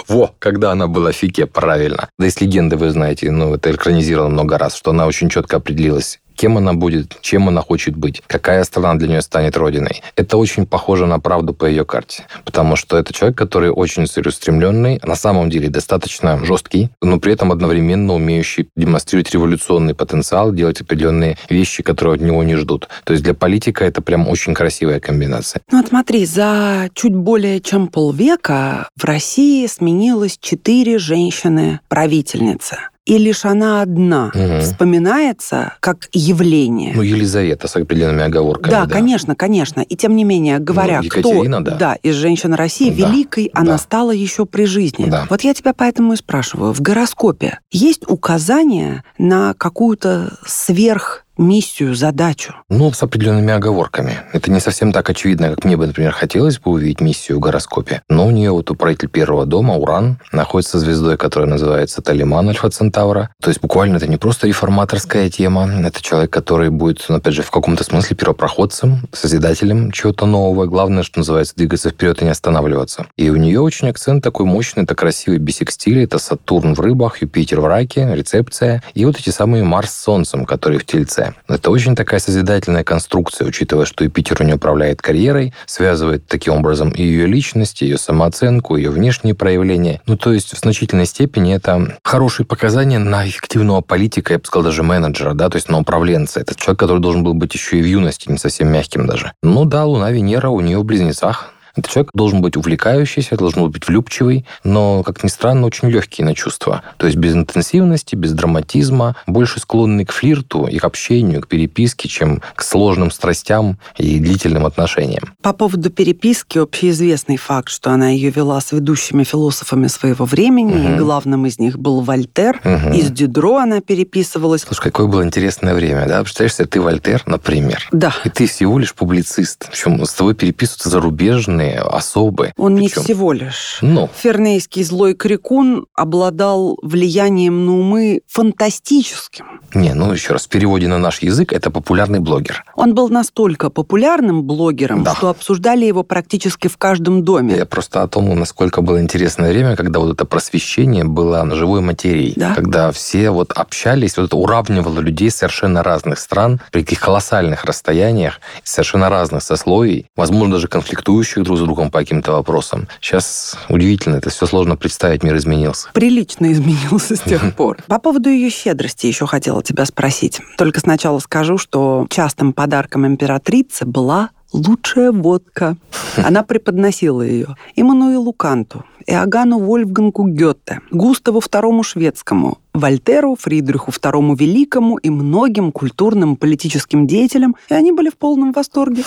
Во, 0.08 0.34
когда 0.40 0.72
она 0.72 0.88
была 0.88 1.12
фике, 1.12 1.46
правильно. 1.46 2.10
Да 2.18 2.28
из 2.28 2.40
легенды 2.42 2.78
вы 2.78 2.90
знаете, 2.90 3.32
ну, 3.32 3.54
это 3.56 3.72
экранизировано 3.72 4.30
много 4.30 4.58
раз, 4.58 4.76
что 4.76 4.92
она 4.92 5.06
очень 5.06 5.30
четко 5.30 5.58
определилась 5.58 6.20
кем 6.36 6.58
она 6.58 6.74
будет, 6.74 7.18
чем 7.22 7.48
она 7.48 7.62
хочет 7.62 7.96
быть, 7.96 8.22
какая 8.28 8.64
страна 8.64 8.96
для 8.96 9.08
нее 9.08 9.22
станет 9.22 9.58
родиной. 9.58 10.02
Это 10.16 10.38
очень 10.38 10.66
похоже 10.66 11.06
на 11.06 11.20
правду 11.20 11.54
по 11.54 11.66
ее 11.66 11.86
карте, 11.86 12.26
потому 12.46 12.76
что 12.76 12.98
это 12.98 13.14
человек, 13.14 13.38
который 13.38 13.70
очень 13.70 14.08
целеустремленный, 14.08 15.00
на 15.04 15.16
самом 15.16 15.50
деле 15.50 15.70
достаточно 15.70 16.44
жесткий, 16.44 16.90
но 17.02 17.20
при 17.20 17.34
этом 17.34 17.52
одновременно 17.52 18.14
умеющий 18.14 18.70
демонстрировать 18.76 19.34
революционный 19.34 19.96
потенциал, 19.96 20.52
делать 20.54 20.82
определенные 20.82 21.38
вещи, 21.50 21.84
которые 21.84 22.16
от 22.16 22.22
него 22.22 22.44
не 22.44 22.56
ждут. 22.56 22.90
То 23.04 23.14
есть 23.14 23.24
для 23.24 23.34
политика 23.34 23.86
это 23.86 24.02
прям 24.02 24.28
очень 24.28 24.54
красивая 24.54 25.00
комбинация. 25.00 25.62
Ну 25.72 25.80
вот 25.80 25.90
смотри, 25.90 26.26
за 26.26 26.90
чуть 26.94 27.16
более 27.16 27.60
чем 27.62 27.88
полвека 27.88 28.90
в 28.96 29.06
России 29.06 29.66
сменилось 29.68 30.38
четыре 30.40 30.98
женщины-правительницы 30.98 32.78
и 33.06 33.18
лишь 33.18 33.46
она 33.46 33.82
одна 33.82 34.32
угу. 34.34 34.60
вспоминается 34.62 35.74
как 35.80 36.08
явление. 36.14 36.94
Ну, 36.96 37.02
Елизавета 37.02 37.68
с 37.68 37.76
определенными 37.76 38.24
оговорками. 38.24 38.72
Да, 38.72 38.86
да. 38.86 38.94
конечно, 38.94 39.36
конечно. 39.36 39.82
И 39.82 39.96
тем 39.96 40.16
не 40.16 40.24
менее, 40.24 40.60
говоря, 40.60 41.02
ну, 41.02 41.10
кто 41.10 41.44
да. 41.44 41.76
Да, 41.76 41.96
из 41.96 42.16
женщин 42.16 42.54
России, 42.54 42.90
да. 42.90 43.10
великой 43.10 43.52
да. 43.54 43.62
она 43.62 43.78
стала 43.78 44.12
еще 44.12 44.46
при 44.46 44.66
жизни. 44.66 45.10
Да. 45.10 45.28
Вот 45.30 45.42
я 45.42 45.54
тебя 45.54 45.74
поэтому 45.74 46.14
и 46.14 46.16
спрашиваю. 46.16 46.74
В 46.74 46.82
гороскопе 46.82 47.60
есть 47.72 48.04
указания 48.08 49.04
на 49.18 49.54
какую-то 49.54 50.38
сверх 50.46 51.23
миссию, 51.38 51.96
задачу? 51.96 52.54
Ну, 52.70 52.92
с 52.92 53.02
определенными 53.02 53.54
оговорками. 53.54 54.20
Это 54.34 54.52
не 54.52 54.60
совсем 54.60 54.92
так 54.92 55.10
очевидно, 55.10 55.50
как 55.50 55.66
мне 55.66 55.78
бы, 55.78 55.88
например, 55.88 56.12
хотелось 56.12 56.60
бы 56.60 56.72
увидеть 56.72 57.02
миссию 57.02 57.38
в 57.38 57.40
гороскопе. 57.40 58.02
Но 58.10 58.28
у 58.28 58.32
нее 58.32 58.52
вот 58.52 58.70
управитель 58.70 59.10
первого 59.10 59.46
дома, 59.46 59.76
Уран, 59.76 60.20
находится 60.32 60.80
звездой, 60.80 61.18
которая 61.18 61.50
называется 61.50 62.02
Талиман 62.02 62.50
Альфа 62.50 62.70
Центавра. 62.70 63.30
То 63.42 63.50
есть 63.50 63.62
буквально 63.62 63.98
это 63.98 64.08
не 64.08 64.18
просто 64.18 64.48
реформаторская 64.48 65.30
тема, 65.30 65.70
это 65.84 66.02
человек, 66.02 66.32
который 66.32 66.70
будет, 66.70 67.04
ну, 67.10 67.16
опять 67.16 67.34
же, 67.34 67.42
в 67.42 67.52
каком-то 67.52 67.84
смысле 67.84 68.16
первопроходцем, 68.16 69.08
созидателем 69.12 69.92
чего-то 69.92 70.26
нового. 70.26 70.66
Главное, 70.68 71.04
что 71.04 71.20
называется, 71.20 71.56
двигаться 71.56 71.90
вперед 71.90 72.22
и 72.22 72.26
не 72.26 72.32
останавливаться. 72.32 73.08
И 73.18 73.30
у 73.30 73.36
нее 73.36 73.60
очень 73.60 73.90
акцент 73.90 74.24
такой 74.24 74.46
мощный, 74.46 74.84
это 74.84 74.96
красивый 74.96 75.40
бисекстиль, 75.40 76.04
это 76.04 76.20
Сатурн 76.20 76.76
в 76.76 76.80
рыбах, 76.80 77.22
Юпитер 77.22 77.60
в 77.60 77.66
раке, 77.66 78.10
рецепция. 78.14 78.84
И 78.94 79.06
вот 79.06 79.18
эти 79.18 79.30
самые 79.30 79.64
Марс 79.64 79.92
с 79.92 80.04
Солнцем, 80.04 80.46
которые 80.46 80.80
в 80.80 80.86
Тельце 80.86 81.23
конце. 81.24 81.34
Это 81.48 81.72
очень 81.72 81.96
такая 81.96 82.20
созидательная 82.20 82.84
конструкция, 82.84 83.48
учитывая, 83.48 83.86
что 83.86 84.04
Юпитер 84.04 84.42
у 84.42 84.44
нее 84.44 84.56
управляет 84.56 85.02
карьерой, 85.02 85.54
связывает 85.66 86.28
таким 86.28 86.54
образом 86.54 86.90
и 86.90 87.04
ее 87.04 87.28
личность, 87.28 87.82
ее 87.82 87.98
самооценку, 87.98 88.76
ее 88.76 88.90
внешние 88.90 89.36
проявления. 89.36 90.02
Ну, 90.06 90.18
то 90.18 90.34
есть 90.34 90.54
в 90.54 90.60
значительной 90.60 91.06
степени 91.06 91.56
это 91.56 91.98
хорошие 92.04 92.46
показания 92.46 93.00
на 93.00 93.28
эффективного 93.28 93.82
политика, 93.82 94.34
я 94.34 94.40
бы 94.40 94.46
сказал, 94.46 94.64
даже 94.64 94.84
менеджера, 94.84 95.34
да, 95.34 95.50
то 95.50 95.58
есть 95.58 95.70
на 95.70 95.80
управленца. 95.80 96.40
Это 96.40 96.56
человек, 96.56 96.80
который 96.80 97.00
должен 97.00 97.24
был 97.24 97.34
быть 97.34 97.54
еще 97.54 97.80
и 97.80 97.82
в 97.82 97.86
юности, 97.86 98.30
не 98.30 98.38
совсем 98.38 98.72
мягким 98.72 99.08
даже. 99.08 99.34
Ну 99.42 99.66
да, 99.66 99.86
Луна, 99.86 100.12
Венера 100.12 100.50
у 100.50 100.60
нее 100.60 100.80
в 100.80 100.84
близнецах, 100.84 101.53
этот 101.76 101.92
человек 101.92 102.12
должен 102.14 102.42
быть 102.42 102.56
увлекающийся, 102.56 103.36
должен 103.36 103.70
быть 103.70 103.88
влюбчивый, 103.88 104.46
но, 104.64 105.02
как 105.04 105.24
ни 105.24 105.28
странно, 105.28 105.66
очень 105.66 105.90
легкий 105.90 106.24
на 106.24 106.36
чувства. 106.36 106.84
То 106.98 107.08
есть 107.08 107.18
без 107.18 107.34
интенсивности, 107.34 108.16
без 108.16 108.34
драматизма, 108.34 109.16
больше 109.26 109.60
склонный 109.60 110.06
к 110.06 110.12
флирту 110.12 110.68
и 110.68 110.78
к 110.78 110.84
общению, 110.84 111.42
к 111.42 111.48
переписке, 111.48 112.08
чем 112.08 112.42
к 112.56 112.62
сложным 112.62 113.10
страстям 113.10 113.80
и 113.98 114.20
длительным 114.20 114.68
отношениям. 114.68 115.34
По 115.42 115.54
поводу 115.54 115.90
переписки 115.90 116.60
общеизвестный 116.60 117.38
факт, 117.38 117.70
что 117.70 117.92
она 117.92 118.10
ее 118.10 118.30
вела 118.30 118.62
с 118.62 118.72
ведущими 118.72 119.24
философами 119.24 119.88
своего 119.88 120.26
времени, 120.26 120.74
угу. 120.74 120.94
и 120.94 120.98
главным 120.98 121.48
из 121.48 121.58
них 121.58 121.80
был 121.80 122.02
Вольтер. 122.02 122.62
Угу. 122.64 122.94
Из 122.94 123.10
Дидро 123.10 123.58
она 123.58 123.82
переписывалась. 123.82 124.62
Слушай, 124.62 124.84
какое 124.84 125.08
было 125.08 125.24
интересное 125.24 125.74
время, 125.74 126.08
да? 126.08 126.22
Представляешь 126.22 126.56
себе, 126.56 126.68
ты 126.68 126.82
Вольтер, 126.82 127.24
например. 127.26 127.88
Да. 127.92 128.14
И 128.24 128.30
ты 128.30 128.46
всего 128.46 128.78
лишь 128.78 128.94
публицист. 128.94 129.68
Причем 129.72 130.04
с 130.06 130.14
тобой 130.14 130.36
переписываются 130.36 130.90
зарубежные 130.90 131.63
определенные 131.64 131.80
особы. 131.80 132.54
Он 132.58 132.76
Причем... 132.76 133.02
не 133.02 133.04
всего 133.04 133.34
лишь. 133.34 133.80
Ну. 133.82 134.10
Фернейский 134.16 134.84
злой 134.84 135.14
крикун 135.14 135.86
обладал 135.96 136.78
влиянием 136.82 137.66
на 137.66 137.80
умы 137.80 138.22
фантастическим. 138.28 139.62
Не, 139.74 139.94
ну 139.94 140.12
еще 140.12 140.34
раз, 140.34 140.46
в 140.46 140.50
переводе 140.50 140.88
на 140.88 140.98
наш 140.98 141.22
язык 141.22 141.54
это 141.54 141.72
популярный 141.72 142.20
блогер. 142.20 142.64
Он 142.76 142.94
был 142.94 143.10
настолько 143.10 143.70
популярным 143.70 144.44
блогером, 144.44 145.04
да. 145.04 145.16
что 145.16 145.30
обсуждали 145.30 145.86
его 145.86 146.04
практически 146.04 146.68
в 146.68 146.78
каждом 146.78 147.24
доме. 147.24 147.56
Я 147.56 147.66
просто 147.66 148.04
о 148.04 148.08
том, 148.08 148.38
насколько 148.38 148.82
было 148.82 149.02
интересное 149.02 149.50
время, 149.50 149.76
когда 149.76 150.00
вот 150.00 150.14
это 150.14 150.26
просвещение 150.26 151.04
было 151.04 151.42
на 151.44 151.56
живой 151.56 151.82
материи. 151.82 152.34
Да. 152.36 152.54
Когда 152.54 152.92
все 152.92 153.32
вот 153.32 153.52
общались, 153.54 154.18
вот 154.18 154.28
это 154.28 154.36
уравнивало 154.36 155.00
людей 155.00 155.32
совершенно 155.32 155.84
разных 155.84 156.20
стран 156.20 156.62
при 156.72 156.82
таких 156.82 157.00
колоссальных 157.00 157.66
расстояниях, 157.66 158.40
совершенно 158.64 159.10
разных 159.10 159.44
сословий, 159.44 160.08
возможно, 160.16 160.56
даже 160.56 160.68
конфликтующих 160.68 161.44
друг 161.44 161.53
друг 161.54 161.58
с 161.58 161.62
другом 161.62 161.92
по 161.92 162.00
каким-то 162.00 162.34
вопросам. 162.34 162.88
Сейчас 163.02 163.58
удивительно, 163.70 164.18
это 164.18 164.30
все 164.30 164.46
сложно 164.46 164.76
представить, 164.76 165.24
мир 165.24 165.36
изменился. 165.38 165.90
Прилично 165.94 166.52
изменился 166.52 167.16
с 167.16 167.20
тех 167.20 167.56
пор. 167.56 167.78
По 167.88 168.00
поводу 168.00 168.30
ее 168.30 168.50
щедрости 168.50 169.08
еще 169.08 169.28
хотела 169.28 169.62
тебя 169.62 169.86
спросить. 169.86 170.42
Только 170.58 170.80
сначала 170.80 171.20
скажу, 171.20 171.58
что 171.58 172.08
частым 172.10 172.54
подарком 172.54 173.06
императрицы 173.06 173.86
была 173.86 174.32
лучшая 174.52 175.12
водка. 175.12 175.78
Она 176.18 176.44
преподносила 176.44 177.22
ее 177.22 177.56
Иммануилу 177.76 178.34
Канту, 178.34 178.86
Иоганну 179.06 179.60
Вольфгангу 179.60 180.28
Гёте, 180.28 180.82
Густаву 180.92 181.40
II 181.40 181.84
Шведскому, 181.84 182.60
Вольтеру, 182.74 183.36
Фридриху 183.40 183.92
II 183.92 184.36
Великому 184.38 184.98
и 184.98 185.10
многим 185.10 185.72
культурным 185.72 186.36
политическим 186.36 187.08
деятелям, 187.08 187.56
и 187.70 187.74
они 187.74 187.92
были 187.92 188.10
в 188.10 188.18
полном 188.18 188.52
восторге. 188.54 189.04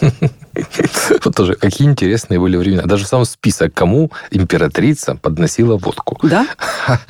Вот 1.24 1.34
тоже, 1.34 1.54
какие 1.54 1.88
интересные 1.88 2.40
были 2.40 2.56
времена. 2.56 2.84
Даже 2.84 3.06
сам 3.06 3.24
список, 3.24 3.74
кому 3.74 4.10
императрица 4.30 5.14
подносила 5.14 5.76
водку. 5.76 6.18
Да? 6.22 6.46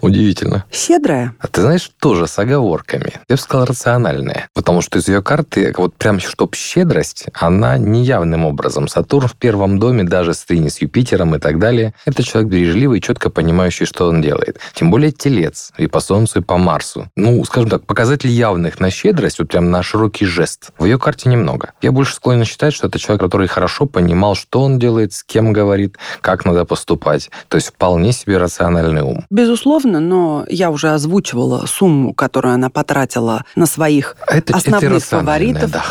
Удивительно. 0.00 0.64
Щедрая. 0.72 1.34
А 1.38 1.46
ты 1.46 1.62
знаешь, 1.62 1.90
тоже 2.00 2.26
с 2.26 2.38
оговорками. 2.38 3.12
Я 3.28 3.36
бы 3.36 3.40
сказал, 3.40 3.66
рациональная. 3.66 4.48
Потому 4.54 4.80
что 4.80 4.98
из 4.98 5.08
ее 5.08 5.22
карты, 5.22 5.74
вот 5.76 5.94
прям 5.94 6.20
чтоб 6.20 6.54
щедрость, 6.54 7.26
она 7.34 7.78
неявным 7.78 8.44
образом. 8.44 8.88
Сатурн 8.88 9.28
в 9.28 9.36
первом 9.36 9.78
доме, 9.78 10.04
даже 10.04 10.34
с 10.34 10.46
с 10.50 10.82
Юпитером 10.82 11.36
и 11.36 11.38
так 11.38 11.58
далее, 11.58 11.94
это 12.04 12.22
человек 12.22 12.50
бережливый, 12.50 13.00
четко 13.00 13.30
понимающий, 13.30 13.86
что 13.86 14.08
он 14.08 14.20
делает. 14.20 14.58
Тем 14.74 14.90
более 14.90 15.12
телец 15.12 15.72
и 15.78 15.86
по 15.86 16.00
Солнцу, 16.00 16.40
и 16.40 16.42
по 16.42 16.56
Марсу. 16.56 17.08
Ну, 17.16 17.44
скажем 17.44 17.70
так, 17.70 17.86
показателей 17.86 18.32
явных 18.32 18.80
на 18.80 18.90
щедрость, 18.90 19.38
вот 19.38 19.48
прям 19.48 19.70
на 19.70 19.82
широкий 19.82 20.26
жест, 20.26 20.70
в 20.78 20.84
ее 20.84 20.98
карте 20.98 21.28
немного. 21.28 21.72
Я 21.82 21.92
больше 21.92 22.14
склонен 22.14 22.44
считать, 22.44 22.74
что 22.80 22.86
это 22.86 22.98
человек, 22.98 23.20
который 23.20 23.46
хорошо 23.46 23.84
понимал, 23.84 24.34
что 24.34 24.62
он 24.62 24.78
делает, 24.78 25.12
с 25.12 25.22
кем 25.22 25.52
говорит, 25.52 25.98
как 26.22 26.46
надо 26.46 26.64
поступать. 26.64 27.30
То 27.48 27.56
есть 27.56 27.68
вполне 27.68 28.12
себе 28.12 28.38
рациональный 28.38 29.02
ум. 29.02 29.26
Безусловно, 29.28 30.00
но 30.00 30.46
я 30.48 30.70
уже 30.70 30.94
озвучивала 30.94 31.66
сумму, 31.66 32.14
которую 32.14 32.54
она 32.54 32.70
потратила 32.70 33.44
на 33.54 33.66
своих 33.66 34.16
это, 34.26 34.56
основных 34.56 34.92
это 34.92 35.00
фаворитов. 35.00 35.70
Да. 35.70 35.84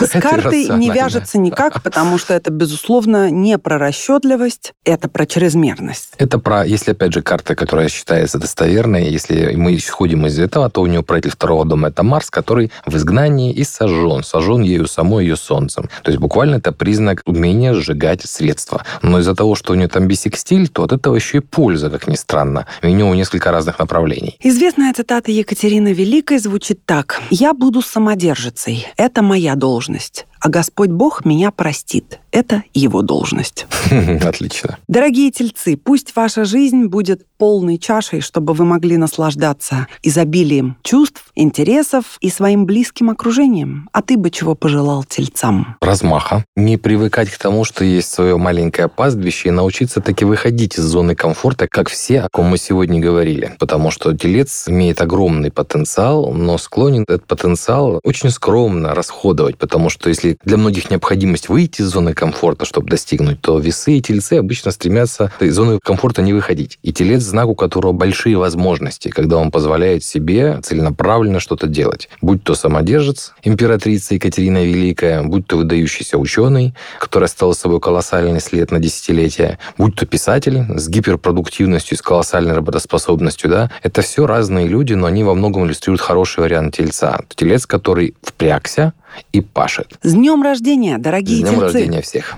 С 0.00 0.08
картой 0.20 0.68
не 0.70 0.90
вяжется 0.90 1.38
никак, 1.38 1.80
потому 1.80 2.18
что 2.18 2.34
это, 2.34 2.50
безусловно, 2.50 3.30
не 3.30 3.56
про 3.56 3.78
расчетливость, 3.78 4.72
это 4.84 5.08
про 5.08 5.26
чрезмерность. 5.26 6.14
Это 6.18 6.40
про, 6.40 6.64
если, 6.64 6.90
опять 6.90 7.12
же, 7.12 7.22
карта, 7.22 7.54
которая 7.54 7.88
считается 7.88 8.38
достоверной, 8.38 9.08
если 9.08 9.54
мы 9.54 9.76
исходим 9.76 10.26
из 10.26 10.40
этого, 10.40 10.68
то 10.70 10.82
у 10.82 10.86
нее 10.86 11.04
правитель 11.04 11.30
второго 11.30 11.64
дома 11.64 11.88
это 11.88 12.02
Марс, 12.02 12.30
который 12.30 12.72
в 12.84 12.96
изгнании 12.96 13.52
и 13.52 13.62
сожжен. 13.62 14.24
Сожжен 14.24 14.62
ею 14.62 14.88
самой 14.88 15.24
ее 15.24 15.36
солнцем. 15.36 15.88
То 16.02 16.10
есть 16.10 16.20
буквально 16.20 16.56
это 16.56 16.72
признак 16.72 17.22
умения 17.26 17.74
сжигать 17.74 18.22
средства. 18.22 18.84
Но 19.02 19.18
из-за 19.18 19.34
того, 19.34 19.54
что 19.54 19.72
у 19.72 19.76
нее 19.76 19.88
там 19.88 20.08
бисекстиль, 20.08 20.68
то 20.68 20.82
от 20.82 20.92
этого 20.92 21.16
еще 21.16 21.38
и 21.38 21.40
польза, 21.40 21.90
как 21.90 22.06
ни 22.08 22.16
странно. 22.16 22.66
У 22.82 22.86
нее 22.86 23.16
несколько 23.16 23.50
разных 23.52 23.78
направлений. 23.78 24.36
Известная 24.42 24.92
цитата 24.92 25.30
Екатерины 25.30 25.92
Великой 25.92 26.38
звучит 26.38 26.84
так. 26.86 27.20
«Я 27.30 27.52
буду 27.52 27.82
самодержицей. 27.82 28.86
Это 28.96 29.22
моя 29.22 29.54
должность 29.54 30.26
а 30.40 30.48
Господь 30.48 30.90
Бог 30.90 31.24
меня 31.24 31.50
простит. 31.50 32.19
Это 32.32 32.62
его 32.74 33.02
должность. 33.02 33.66
Отлично. 34.24 34.78
Дорогие 34.88 35.30
тельцы, 35.30 35.76
пусть 35.76 36.14
ваша 36.14 36.44
жизнь 36.44 36.86
будет 36.86 37.26
полной 37.38 37.78
чашей, 37.78 38.20
чтобы 38.20 38.52
вы 38.52 38.64
могли 38.64 38.96
наслаждаться 38.96 39.86
изобилием 40.02 40.76
чувств, 40.82 41.24
интересов 41.34 42.18
и 42.20 42.30
своим 42.30 42.66
близким 42.66 43.10
окружением. 43.10 43.88
А 43.92 44.02
ты 44.02 44.16
бы 44.16 44.30
чего 44.30 44.54
пожелал 44.54 45.04
тельцам? 45.04 45.76
Размаха. 45.80 46.44
Не 46.54 46.76
привыкать 46.76 47.30
к 47.30 47.38
тому, 47.38 47.64
что 47.64 47.84
есть 47.84 48.12
свое 48.12 48.36
маленькое 48.36 48.88
пастбище, 48.88 49.48
и 49.48 49.52
научиться 49.52 50.00
таки 50.00 50.24
выходить 50.24 50.78
из 50.78 50.82
зоны 50.82 51.14
комфорта, 51.14 51.66
как 51.68 51.88
все, 51.88 52.20
о 52.20 52.28
ком 52.28 52.46
мы 52.46 52.58
сегодня 52.58 53.00
говорили. 53.00 53.56
Потому 53.58 53.90
что 53.90 54.16
телец 54.16 54.68
имеет 54.68 55.00
огромный 55.00 55.50
потенциал, 55.50 56.32
но 56.32 56.58
склонен 56.58 57.02
этот 57.02 57.26
потенциал 57.26 58.00
очень 58.04 58.30
скромно 58.30 58.94
расходовать, 58.94 59.56
потому 59.56 59.88
что 59.88 60.08
если 60.08 60.36
для 60.44 60.56
многих 60.56 60.90
необходимость 60.90 61.48
выйти 61.48 61.80
из 61.82 61.86
зоны 61.86 62.12
комфорта, 62.20 62.66
чтобы 62.66 62.88
достигнуть, 62.88 63.40
то 63.40 63.58
весы 63.58 63.94
и 63.94 64.02
тельцы 64.02 64.34
обычно 64.34 64.70
стремятся 64.70 65.32
из 65.40 65.54
зоны 65.54 65.78
комфорта 65.82 66.20
не 66.20 66.34
выходить. 66.34 66.78
И 66.82 66.92
телец 66.92 67.22
знак, 67.22 67.48
у 67.48 67.54
которого 67.54 67.92
большие 67.92 68.36
возможности, 68.36 69.08
когда 69.08 69.38
он 69.38 69.50
позволяет 69.50 70.04
себе 70.04 70.60
целенаправленно 70.62 71.40
что-то 71.40 71.66
делать. 71.66 72.10
Будь 72.20 72.44
то 72.44 72.54
самодержец, 72.54 73.32
императрица 73.42 74.14
Екатерина 74.14 74.62
Великая, 74.62 75.22
будь 75.22 75.46
то 75.46 75.56
выдающийся 75.56 76.18
ученый, 76.18 76.74
который 76.98 77.24
оставил 77.24 77.54
собой 77.54 77.80
колоссальный 77.80 78.40
след 78.40 78.70
на 78.70 78.78
десятилетия, 78.78 79.58
будь 79.78 79.96
то 79.96 80.04
писатель 80.04 80.64
с 80.76 80.88
гиперпродуктивностью, 80.88 81.96
с 81.96 82.02
колоссальной 82.02 82.54
работоспособностью, 82.54 83.48
да, 83.48 83.70
это 83.82 84.02
все 84.02 84.26
разные 84.26 84.68
люди, 84.68 84.92
но 84.92 85.06
они 85.06 85.24
во 85.24 85.34
многом 85.34 85.64
иллюстрируют 85.64 86.02
хороший 86.02 86.40
вариант 86.40 86.76
тельца. 86.76 87.20
Телец, 87.34 87.64
который 87.64 88.14
впрягся, 88.22 88.92
и 89.32 89.40
пашет. 89.40 89.98
С 90.02 90.12
днем 90.12 90.42
рождения, 90.42 90.98
дорогие 90.98 91.38
С 91.38 91.40
днем 91.48 91.60
тельцы! 91.60 91.64
рождения 91.64 92.02
всех! 92.02 92.36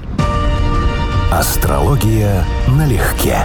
Астрология 1.30 2.44
налегке. 2.68 3.38